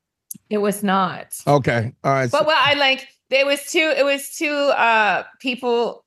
It 0.49 0.60
was 0.60 0.84
not. 0.84 1.27
Okay. 1.47 1.93
All 2.03 2.12
right. 2.12 2.29
But 2.29 2.41
so- 2.41 2.47
well, 2.47 2.60
I 2.60 2.73
like 2.75 3.07
it 3.29 3.45
was 3.45 3.65
two. 3.71 3.93
It 3.97 4.03
was 4.03 4.29
two 4.36 4.53
uh 4.53 5.23
people 5.39 6.00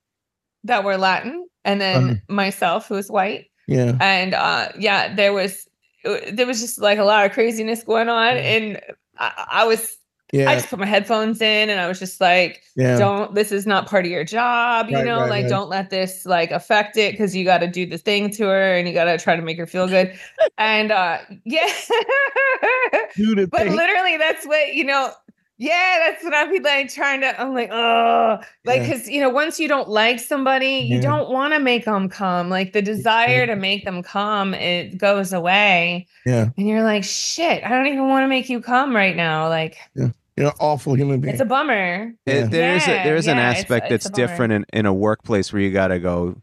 that 0.65 0.85
were 0.85 0.97
Latin, 0.97 1.47
and 1.65 1.81
then 1.81 2.05
Uh-huh. 2.05 2.15
myself 2.29 2.89
who 2.89 2.95
was 2.95 3.11
white, 3.11 3.47
yeah. 3.69 3.97
and 4.01 4.35
uh 4.35 4.69
yeah, 4.79 5.15
there 5.15 5.33
was 5.33 5.67
there 6.33 6.47
was 6.47 6.61
just 6.61 6.81
like 6.81 6.99
a 6.99 7.05
lot 7.05 7.25
of 7.27 7.33
craziness 7.33 7.83
going 7.83 8.09
on, 8.09 8.37
Yeah. 8.37 8.43
and 8.43 8.81
I, 9.19 9.47
I 9.53 9.65
was 9.67 9.97
I 10.35 10.57
just 10.57 10.69
put 10.69 10.81
my 10.81 10.87
headphones 10.87 11.41
in, 11.41 11.71
and 11.71 11.79
I 11.81 11.87
was 11.89 11.99
just 12.01 12.21
like. 12.21 12.61
Yeah. 12.77 12.99
don't 12.99 13.37
this 13.37 13.53
is 13.53 13.69
not 13.69 13.87
part 13.89 14.05
of 14.05 14.11
your 14.11 14.25
job 14.25 14.91
you 14.91 14.97
Right, 14.97 15.07
know 15.07 15.21
right, 15.21 15.31
like 15.31 15.43
right. 15.45 15.49
don't 15.49 15.69
let 15.69 15.91
this 15.91 16.27
like 16.27 16.51
affect 16.51 16.97
it 16.97 17.13
because 17.13 17.37
you 17.37 17.45
got 17.45 17.59
to 17.59 17.69
do 17.69 17.87
the 17.87 17.99
thing 17.99 18.31
to 18.33 18.47
her 18.47 18.75
and 18.77 18.89
you 18.89 18.93
got 18.93 19.05
to 19.05 19.17
try 19.17 19.37
to 19.37 19.43
make 19.43 19.59
her 19.59 19.67
feel 19.69 19.87
good 19.87 20.13
and 20.59 20.91
uh 20.91 21.19
yeah 21.45 21.69
but 23.51 23.67
literally 23.69 24.17
that's 24.17 24.45
what 24.47 24.75
you 24.75 24.85
know 24.85 25.13
yeah 25.65 25.99
that's 26.07 26.23
what 26.25 26.35
i'd 26.35 26.51
be 26.51 26.61
like 26.61 26.89
trying 26.93 27.21
to 27.21 27.41
i'm 27.41 27.55
like 27.55 27.71
oh 27.73 28.39
like 28.65 28.81
Yeah. 28.83 28.89
because 28.89 29.09
you 29.09 29.21
know 29.21 29.31
once 29.31 29.59
you 29.59 29.69
don't 29.69 29.89
like 29.89 30.21
somebody 30.21 30.79
you 30.91 30.97
Yeah. 30.97 31.01
don't 31.03 31.31
want 31.31 31.55
to 31.55 31.61
make 31.61 31.85
them 31.85 32.09
come 32.09 32.51
like 32.51 32.73
the 32.73 32.83
desire 32.83 33.47
to 33.47 33.57
make 33.57 33.85
them 33.85 34.03
come 34.03 34.55
it 34.55 34.99
goes 34.99 35.33
away 35.33 36.07
Yeah. 36.27 36.51
and 36.57 36.69
you're 36.69 36.83
like 36.83 37.05
shit 37.05 37.65
i 37.65 37.69
don't 37.71 37.87
even 37.87 38.09
want 38.09 38.25
to 38.25 38.29
make 38.29 38.49
you 38.49 38.61
come 38.61 38.95
right 38.95 39.17
now 39.17 39.49
like 39.49 39.77
yeah. 39.95 40.09
You're 40.37 40.49
an 40.49 40.55
awful 40.59 40.95
human 40.95 41.21
being. 41.21 41.33
it's 41.33 41.41
a 41.41 41.45
bummer 41.45 42.13
It- 42.27 42.35
Yeah. 42.35 42.47
there 42.47 42.75
is 42.75 42.83
a 42.89 43.05
there 43.05 43.15
is 43.17 43.29
an 43.29 43.37
Yeah, 43.37 43.43
yeah, 43.45 43.51
it's- 43.51 43.63
aspect 43.65 43.93
it's 43.93 44.05
that's 44.05 44.19
a 44.19 44.21
different 44.21 44.53
in, 44.53 44.67
in 44.73 44.85
a 44.87 44.93
workplace 44.93 45.53
where 45.53 45.63
you 45.63 45.71
got 45.71 45.89
to 45.89 46.01
go. 46.01 46.35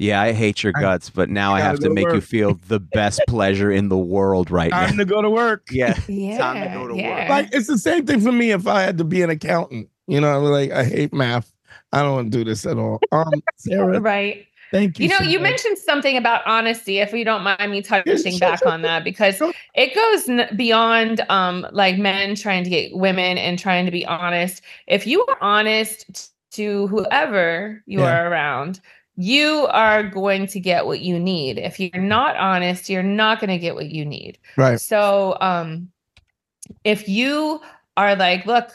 Yeah, 0.00 0.22
I 0.22 0.32
hate 0.32 0.62
your 0.62 0.72
guts, 0.72 1.10
but 1.10 1.28
now 1.28 1.52
I 1.52 1.58
gotta 1.58 1.68
have 1.68 1.76
to 1.80 1.88
to 1.88 1.90
make 1.94 2.10
you 2.10 2.22
feel 2.22 2.58
the 2.68 2.80
best 2.80 3.20
pleasure 3.28 3.70
in 3.70 3.90
the 3.90 3.98
world 3.98 4.50
right 4.50 4.70
now. 4.70 4.86
Time 4.86 4.96
to 4.96 5.04
go 5.04 5.20
to 5.20 5.28
work. 5.28 5.68
Yeah, 5.70 5.94
yeah 6.08 6.38
time 6.38 6.66
to 6.66 6.74
go 6.74 6.88
to 6.88 6.94
work. 6.94 7.28
Like 7.28 7.50
it's 7.52 7.66
the 7.66 7.76
same 7.76 8.06
thing 8.06 8.20
for 8.20 8.32
me 8.32 8.50
if 8.50 8.66
I 8.66 8.80
had 8.80 8.96
to 8.98 9.04
be 9.04 9.20
an 9.20 9.28
accountant. 9.28 9.90
You 10.06 10.22
know, 10.22 10.34
I'm 10.34 10.44
like 10.44 10.70
I 10.70 10.84
hate 10.84 11.12
math. 11.12 11.52
I 11.92 12.02
don't 12.02 12.14
want 12.14 12.32
to 12.32 12.38
do 12.38 12.44
this 12.44 12.64
at 12.64 12.78
all. 12.78 13.00
Um, 13.12 13.42
Sara, 13.56 14.00
right 14.00 14.46
Thank 14.70 14.98
you. 14.98 15.04
You 15.04 15.10
know, 15.10 15.18
so 15.18 15.24
you 15.24 15.38
much. 15.38 15.50
mentioned 15.50 15.78
something 15.78 16.16
about 16.16 16.46
honesty. 16.46 16.98
If 16.98 17.12
you 17.12 17.24
don't 17.24 17.42
mind 17.42 17.70
me 17.70 17.82
touching 17.82 18.38
back 18.38 18.64
on 18.64 18.82
that, 18.82 19.02
because 19.04 19.42
it 19.74 19.94
goes 19.94 20.28
n- 20.28 20.48
beyond 20.56 21.20
um 21.28 21.66
like 21.72 21.98
men 21.98 22.36
trying 22.36 22.64
to 22.64 22.70
get 22.70 22.96
women 22.96 23.36
and 23.36 23.58
trying 23.58 23.84
to 23.84 23.92
be 23.92 24.06
honest. 24.06 24.62
If 24.86 25.06
you 25.06 25.26
are 25.26 25.36
honest 25.42 26.32
to 26.52 26.86
whoever 26.86 27.82
you 27.86 28.00
Yeah. 28.00 28.20
are 28.20 28.30
around, 28.30 28.80
you 29.16 29.66
are 29.70 30.02
going 30.02 30.46
to 30.48 30.60
get 30.60 30.86
what 30.86 31.00
you 31.00 31.18
need. 31.18 31.58
If 31.58 31.78
you're 31.78 32.02
not 32.02 32.36
honest, 32.36 32.88
you're 32.88 33.02
not 33.02 33.40
going 33.40 33.50
to 33.50 33.58
get 33.58 33.74
what 33.74 33.90
you 33.90 34.04
need. 34.04 34.38
right. 34.56 34.80
So, 34.80 35.36
um, 35.40 35.90
if 36.84 37.08
you 37.08 37.60
are 37.96 38.16
like, 38.16 38.46
look, 38.46 38.70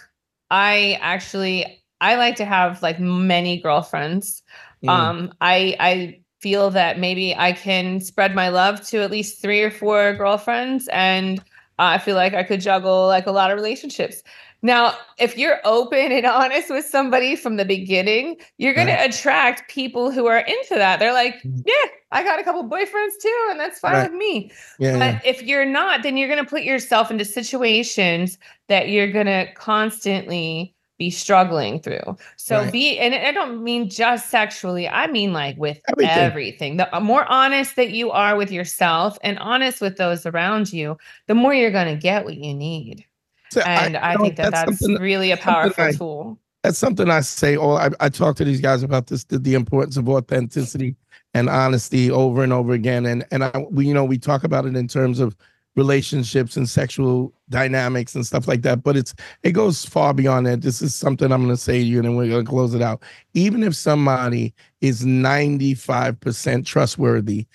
I 0.51 0.99
actually 1.01 1.81
I 2.01 2.15
like 2.15 2.35
to 2.37 2.45
have 2.45 2.81
like 2.83 2.99
many 2.99 3.59
girlfriends. 3.59 4.43
Mm. 4.83 4.89
Um, 4.89 5.33
I 5.41 5.75
I 5.79 6.19
feel 6.41 6.69
that 6.71 6.99
maybe 6.99 7.35
I 7.35 7.53
can 7.53 7.99
spread 7.99 8.35
my 8.35 8.49
love 8.49 8.85
to 8.87 8.99
at 8.99 9.11
least 9.11 9.41
three 9.41 9.61
or 9.61 9.71
four 9.71 10.13
girlfriends, 10.13 10.87
and 10.89 11.43
I 11.79 11.97
feel 11.97 12.15
like 12.15 12.33
I 12.33 12.43
could 12.43 12.61
juggle 12.61 13.07
like 13.07 13.25
a 13.25 13.31
lot 13.31 13.51
of 13.51 13.55
relationships. 13.55 14.21
Now, 14.65 14.97
if 15.19 15.37
you're 15.37 15.59
open 15.63 16.11
and 16.11 16.25
honest 16.41 16.71
with 16.71 16.85
somebody 16.85 17.35
from 17.35 17.57
the 17.57 17.65
beginning, 17.65 18.37
you're 18.57 18.73
going 18.73 18.87
Right. 18.87 18.97
to 19.11 19.15
attract 19.17 19.69
people 19.69 20.09
who 20.09 20.25
are 20.25 20.39
into 20.39 20.73
that. 20.75 20.99
They're 20.99 21.13
like, 21.13 21.35
Mm. 21.43 21.61
yeah, 21.67 21.89
I 22.11 22.23
got 22.23 22.39
a 22.39 22.43
couple 22.43 22.63
boyfriends 22.67 23.11
too, 23.21 23.47
and 23.51 23.59
that's 23.59 23.77
fine 23.79 23.93
Right. 23.93 24.11
with 24.11 24.17
me. 24.17 24.51
yeah, 24.79 24.97
yeah. 24.97 25.11
But 25.13 25.25
if 25.25 25.43
you're 25.43 25.65
not, 25.65 26.01
then 26.01 26.17
you're 26.17 26.27
going 26.27 26.43
to 26.43 26.49
put 26.49 26.63
yourself 26.63 27.11
into 27.11 27.25
situations 27.25 28.39
that 28.67 28.89
you're 28.89 29.11
going 29.11 29.27
to 29.27 29.47
constantly 29.53 30.73
be 30.97 31.11
struggling 31.11 31.79
through. 31.79 32.17
So 32.37 32.61
Right. 32.61 32.71
be, 32.71 32.97
and 32.97 33.13
I 33.13 33.31
don't 33.33 33.63
mean 33.63 33.89
just 33.89 34.29
sexually, 34.31 34.87
I 34.89 35.05
mean 35.07 35.31
like 35.31 35.57
with 35.57 35.79
Everything. 35.89 36.17
everything. 36.17 36.77
The 36.77 36.89
more 37.01 37.25
honest 37.25 37.75
that 37.75 37.91
you 37.91 38.09
are 38.11 38.35
with 38.35 38.49
yourself 38.51 39.17
and 39.21 39.37
honest 39.39 39.79
with 39.81 39.97
those 39.97 40.25
around 40.25 40.73
you, 40.73 40.97
the 41.27 41.35
more 41.35 41.53
you're 41.53 41.69
going 41.71 41.93
to 41.93 42.01
get 42.01 42.25
what 42.25 42.37
you 42.37 42.53
need. 42.55 43.05
So 43.51 43.61
And 43.61 43.95
I, 43.97 44.15
know, 44.15 44.21
think 44.23 44.35
that 44.37 44.51
that's, 44.51 44.79
something- 44.79 45.01
really 45.01 45.31
a 45.31 45.37
powerful 45.37 45.83
I- 45.83 45.91
tool. 45.91 46.39
that's 46.63 46.77
something 46.77 47.09
I 47.09 47.21
say. 47.21 47.55
All 47.57 47.77
I, 47.77 47.89
I 47.99 48.09
talk 48.09 48.35
to 48.37 48.45
these 48.45 48.61
guys 48.61 48.83
about 48.83 49.07
this, 49.07 49.23
the, 49.25 49.37
the 49.39 49.53
importance 49.53 49.97
of 49.97 50.09
authenticity 50.09 50.95
and 51.33 51.49
honesty 51.49 52.09
over 52.09 52.43
and 52.43 52.51
over 52.53 52.73
again. 52.73 53.05
And 53.05 53.25
and 53.31 53.43
I, 53.43 53.65
we, 53.69 53.87
you 53.87 53.93
know, 53.93 54.03
we 54.05 54.17
talk 54.17 54.43
about 54.43 54.65
it 54.65 54.75
in 54.75 54.87
terms 54.87 55.19
of 55.19 55.35
relationships 55.75 56.55
and 56.55 56.69
sexual 56.69 57.33
dynamics 57.49 58.15
and 58.15 58.25
stuff 58.25 58.47
like 58.47 58.61
that. 58.63 58.81
But 58.83 58.95
it's 58.97 59.13
it 59.43 59.51
goes 59.51 59.85
far 59.85 60.13
beyond 60.13 60.47
that. 60.47 60.61
This 60.61 60.81
is 60.81 60.95
something 60.95 61.31
I'm 61.31 61.43
going 61.43 61.55
to 61.55 61.61
say 61.61 61.79
to 61.79 61.85
you, 61.85 61.97
and 61.99 62.05
then 62.05 62.15
we're 62.15 62.29
going 62.29 62.45
to 62.45 62.49
close 62.49 62.73
it 62.73 62.81
out. 62.81 63.03
Even 63.33 63.61
if 63.63 63.75
somebody 63.75 64.53
is 64.81 65.05
95 65.05 66.19
percent 66.19 66.65
trustworthy, 66.65 67.45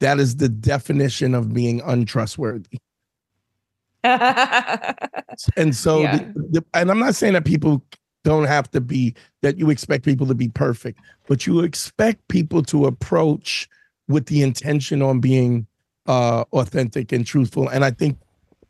that 0.00 0.18
is 0.18 0.36
the 0.36 0.48
definition 0.48 1.34
of 1.34 1.54
being 1.54 1.80
untrustworthy. 1.82 2.78
And 5.56 5.74
so, 5.74 6.02
Yeah. 6.02 6.16
the, 6.34 6.42
the, 6.50 6.64
and 6.74 6.90
I'm 6.90 6.98
not 6.98 7.14
saying 7.14 7.34
that 7.34 7.44
people 7.44 7.82
don't 8.24 8.44
have 8.44 8.70
to 8.72 8.80
be 8.80 9.14
that 9.42 9.58
you 9.58 9.70
expect 9.70 10.04
people 10.04 10.26
to 10.26 10.34
be 10.34 10.48
perfect, 10.48 11.00
but 11.28 11.46
you 11.46 11.60
expect 11.60 12.26
people 12.28 12.62
to 12.64 12.86
approach 12.86 13.68
with 14.08 14.26
the 14.26 14.42
intention 14.42 15.02
on 15.02 15.20
being 15.20 15.66
uh, 16.06 16.44
authentic 16.52 17.12
and 17.12 17.26
truthful. 17.26 17.68
And 17.68 17.84
I 17.84 17.90
think 17.90 18.18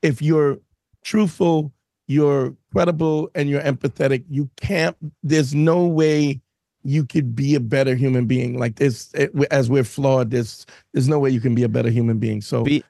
if 0.02 0.20
you're 0.20 0.58
truthful, 1.04 1.72
you're 2.06 2.54
credible, 2.72 3.30
and 3.34 3.48
you're 3.48 3.60
empathetic, 3.62 4.24
you 4.28 4.48
can't. 4.56 4.96
There's 5.22 5.54
no 5.54 5.86
way 5.86 6.40
you 6.84 7.04
could 7.04 7.34
be 7.36 7.54
a 7.54 7.60
better 7.60 7.94
human 7.94 8.26
being. 8.26 8.58
Like 8.58 8.76
this, 8.76 9.12
as 9.50 9.70
we're 9.70 9.84
flawed, 9.84 10.30
there's 10.30 10.66
there's 10.92 11.08
no 11.08 11.18
way 11.18 11.30
you 11.30 11.40
can 11.40 11.54
be 11.54 11.62
a 11.64 11.68
better 11.68 11.90
human 11.90 12.18
being. 12.18 12.40
So 12.40 12.64
Be, 12.64 12.82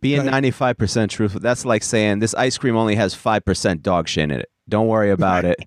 being 0.00 0.20
Right. 0.22 0.30
ninety 0.30 0.50
five 0.50 0.76
percent 0.78 1.10
truthful. 1.10 1.40
That's 1.40 1.64
like 1.64 1.82
saying 1.82 2.18
this 2.20 2.34
ice 2.34 2.56
cream 2.58 2.76
only 2.76 2.94
has 2.96 3.14
five 3.14 3.44
percent 3.44 3.82
dog 3.82 4.08
shit 4.08 4.24
in 4.24 4.30
it. 4.32 4.48
Don't 4.68 4.86
worry 4.88 5.10
about 5.10 5.44
it. 5.44 5.58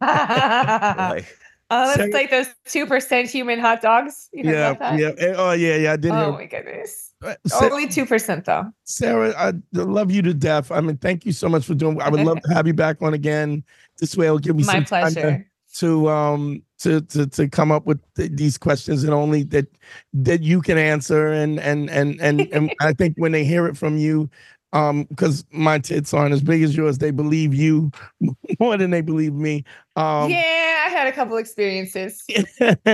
Like, 0.00 1.26
Oh, 1.70 1.92
So- 1.94 1.98
that's 2.02 2.12
like 2.12 2.30
those 2.30 2.46
two 2.66 2.84
percent 2.86 3.30
human 3.30 3.58
hot 3.58 3.80
dogs. 3.80 4.28
You 4.32 4.44
heard 4.44 4.52
yeah, 4.54 4.72
that? 4.74 4.98
yeah. 4.98 5.10
Eh, 5.16 5.34
Oh 5.36 5.52
yeah, 5.52 5.76
yeah. 5.76 5.92
I 5.92 5.96
did 5.96 6.12
Oh 6.12 6.14
hear. 6.24 6.32
my 6.32 6.44
goodness. 6.46 7.12
Uh, 7.24 7.34
Sa- 7.46 7.64
Only 7.70 7.88
two 7.88 8.04
percent 8.04 8.44
though. 8.44 8.66
Sara, 8.84 9.32
I 9.36 9.54
love 9.72 10.10
you 10.10 10.20
to 10.22 10.34
death. 10.34 10.70
I 10.70 10.80
mean, 10.82 10.98
thank 10.98 11.24
you 11.24 11.32
so 11.32 11.48
much 11.48 11.64
for 11.64 11.74
doing. 11.74 12.00
I 12.02 12.10
would 12.10 12.20
love 12.24 12.40
to 12.42 12.52
have 12.54 12.66
you 12.66 12.74
back 12.74 13.00
on 13.00 13.14
again. 13.14 13.64
This 13.98 14.14
way, 14.14 14.26
it'll 14.26 14.38
give 14.38 14.56
me 14.56 14.64
My 14.64 14.74
some 14.74 14.84
time 14.84 15.06
to, 15.14 15.20
pleasure. 15.20 15.50
To 15.78 16.08
um 16.08 16.62
to 16.78 17.00
to 17.00 17.26
to 17.26 17.48
come 17.48 17.72
up 17.72 17.86
with 17.86 18.00
th- 18.14 18.30
these 18.32 18.56
questions 18.56 19.02
and 19.02 19.12
only 19.12 19.42
that 19.44 19.66
that 20.12 20.42
you 20.42 20.60
can 20.62 20.78
answer. 20.78 21.32
And 21.32 21.58
and 21.58 21.90
and 21.90 22.20
and, 22.20 22.42
and 22.52 22.72
I 22.80 22.92
think 22.92 23.14
when 23.16 23.32
they 23.32 23.44
hear 23.44 23.66
it 23.66 23.76
from 23.76 23.98
you, 23.98 24.30
um, 24.74 25.04
because 25.04 25.44
my 25.50 25.78
tits 25.78 26.12
aren't 26.12 26.34
as 26.34 26.42
big 26.42 26.62
as 26.62 26.76
yours, 26.76 26.98
they 26.98 27.12
believe 27.12 27.54
you 27.54 27.90
more 28.60 28.76
than 28.76 28.90
they 28.90 29.00
believe 29.00 29.32
me. 29.32 29.64
Um, 29.96 30.30
yeah, 30.30 30.84
I 30.86 30.90
had 30.90 31.06
a 31.06 31.12
couple 31.12 31.36
experiences. 31.36 32.24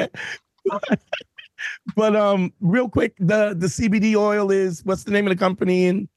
but 1.96 2.14
um, 2.14 2.52
real 2.60 2.88
quick, 2.88 3.14
the 3.18 3.54
the 3.56 3.66
CBD 3.66 4.14
oil 4.14 4.50
is 4.50 4.84
what's 4.84 5.04
the 5.04 5.10
name 5.10 5.26
of 5.26 5.30
the 5.30 5.38
company 5.38 5.86
and 5.86 6.08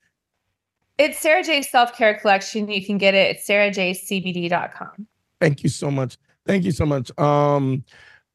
It's 0.97 1.19
Sara 1.19 1.43
Jay 1.43 1.61
Self 1.61 1.95
Care 1.95 2.13
Collection. 2.19 2.69
You 2.69 2.85
can 2.85 2.97
get 2.97 3.15
it 3.15 3.37
at 3.37 3.43
sarahjcbd.com. 3.43 5.07
Thank 5.39 5.63
you 5.63 5.69
so 5.69 5.89
much. 5.89 6.17
Thank 6.45 6.63
you 6.65 6.71
so 6.71 6.85
much. 6.85 7.17
Um 7.17 7.83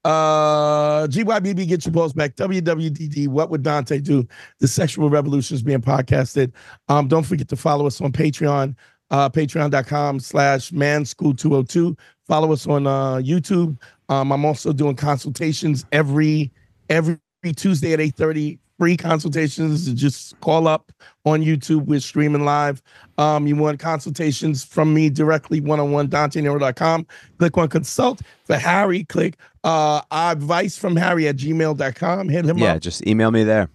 uh 0.05 1.07
GYBB 1.09 1.66
get 1.68 1.85
your 1.85 1.92
balls 1.92 2.12
back. 2.12 2.37
WWDD, 2.37 3.29
what 3.29 3.51
would 3.51 3.62
Dante 3.62 3.99
do? 3.99 4.27
The 4.61 4.68
sexual 4.68 5.11
revolution 5.11 5.55
is 5.57 5.62
being 5.62 5.81
podcasted. 5.83 6.53
Um, 6.88 7.09
don't 7.09 7.25
forget 7.25 7.49
to 7.49 7.57
follow 7.57 7.87
us 7.87 8.01
on 8.01 8.12
Patreon, 8.12 8.77
uh, 9.11 9.29
patreon.com 9.29 10.21
slash 10.21 10.71
manschool202. 10.71 11.99
Follow 12.27 12.53
us 12.53 12.66
on 12.66 12.87
uh 12.87 13.16
YouTube. 13.16 13.77
Um, 14.09 14.33
I'm 14.33 14.44
also 14.44 14.73
doing 14.73 14.97
consultations 14.97 15.85
every 15.92 16.53
every 16.88 17.18
Tuesday 17.57 17.92
at 17.92 18.01
8:30. 18.01 18.59
Free 18.79 18.97
consultations. 18.97 19.93
Just 19.95 20.38
call 20.41 20.69
up 20.69 20.93
on 21.25 21.43
YouTube. 21.43 21.87
We're 21.87 22.01
streaming 22.01 22.45
live. 22.45 22.81
Um, 23.19 23.47
you 23.47 23.57
want 23.57 23.81
consultations 23.81 24.64
from 24.64 24.95
me 24.95 25.11
directly, 25.11 25.61
one-on-one, 25.61 26.09
DanteNero.com. 26.09 27.07
Click 27.38 27.59
on 27.59 27.69
consult. 27.69 28.21
For 28.45 28.57
Harry, 28.57 29.05
click 29.05 29.37
uh 29.64 30.01
advice 30.12 30.79
from 30.79 30.97
Harry 30.97 31.27
at 31.27 31.37
gmail.com. 31.37 32.29
Hit 32.29 32.45
him 32.45 32.59
yeah, 32.59 32.64
up. 32.64 32.75
Yeah, 32.75 32.79
just 32.79 33.07
email 33.07 33.31
me 33.31 33.43
there. 33.45 33.69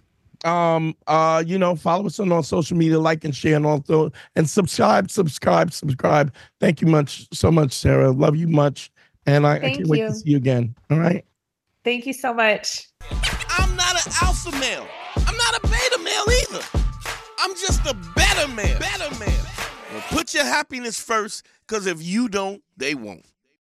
Um, 0.44 0.94
uh, 1.06 1.42
you 1.46 1.58
know, 1.58 1.74
follow 1.74 2.06
us 2.06 2.20
on 2.20 2.30
all 2.30 2.42
social 2.42 2.76
media, 2.76 3.00
like 3.00 3.24
and 3.24 3.34
share, 3.34 3.56
and 3.56 3.66
also 3.66 4.12
and 4.36 4.48
subscribe, 4.48 5.10
subscribe, 5.10 5.72
subscribe. 5.72 6.32
Thank 6.60 6.80
you 6.80 6.86
much 6.86 7.26
so 7.32 7.50
much, 7.50 7.72
Sara. 7.72 8.10
Love 8.10 8.36
you 8.36 8.48
much. 8.48 8.90
And 9.26 9.46
I, 9.46 9.56
I 9.56 9.60
Thank 9.60 9.76
can't 9.78 9.88
wait 9.88 10.00
you. 10.00 10.08
to 10.08 10.14
see 10.14 10.30
you 10.30 10.36
again. 10.36 10.74
All 10.90 10.98
right. 10.98 11.24
Thank 11.82 12.06
you 12.06 12.12
so 12.12 12.34
much. 12.34 12.88
I'm 13.94 14.00
not 14.00 14.06
an 14.06 14.26
alpha 14.26 14.50
male. 14.58 14.88
I'm 15.14 15.36
not 15.36 15.56
a 15.56 15.68
beta 15.68 15.98
male 16.02 16.24
either. 16.42 16.64
I'm 17.38 17.54
just 17.54 17.86
a 17.86 17.94
better 18.16 18.48
man. 18.48 18.80
Better 18.80 19.08
man. 19.20 19.46
Well, 19.92 20.02
put 20.08 20.34
your 20.34 20.44
happiness 20.44 20.98
first, 20.98 21.46
because 21.64 21.86
if 21.86 22.02
you 22.02 22.28
don't, 22.28 22.60
they 22.76 22.96
won't. 22.96 23.24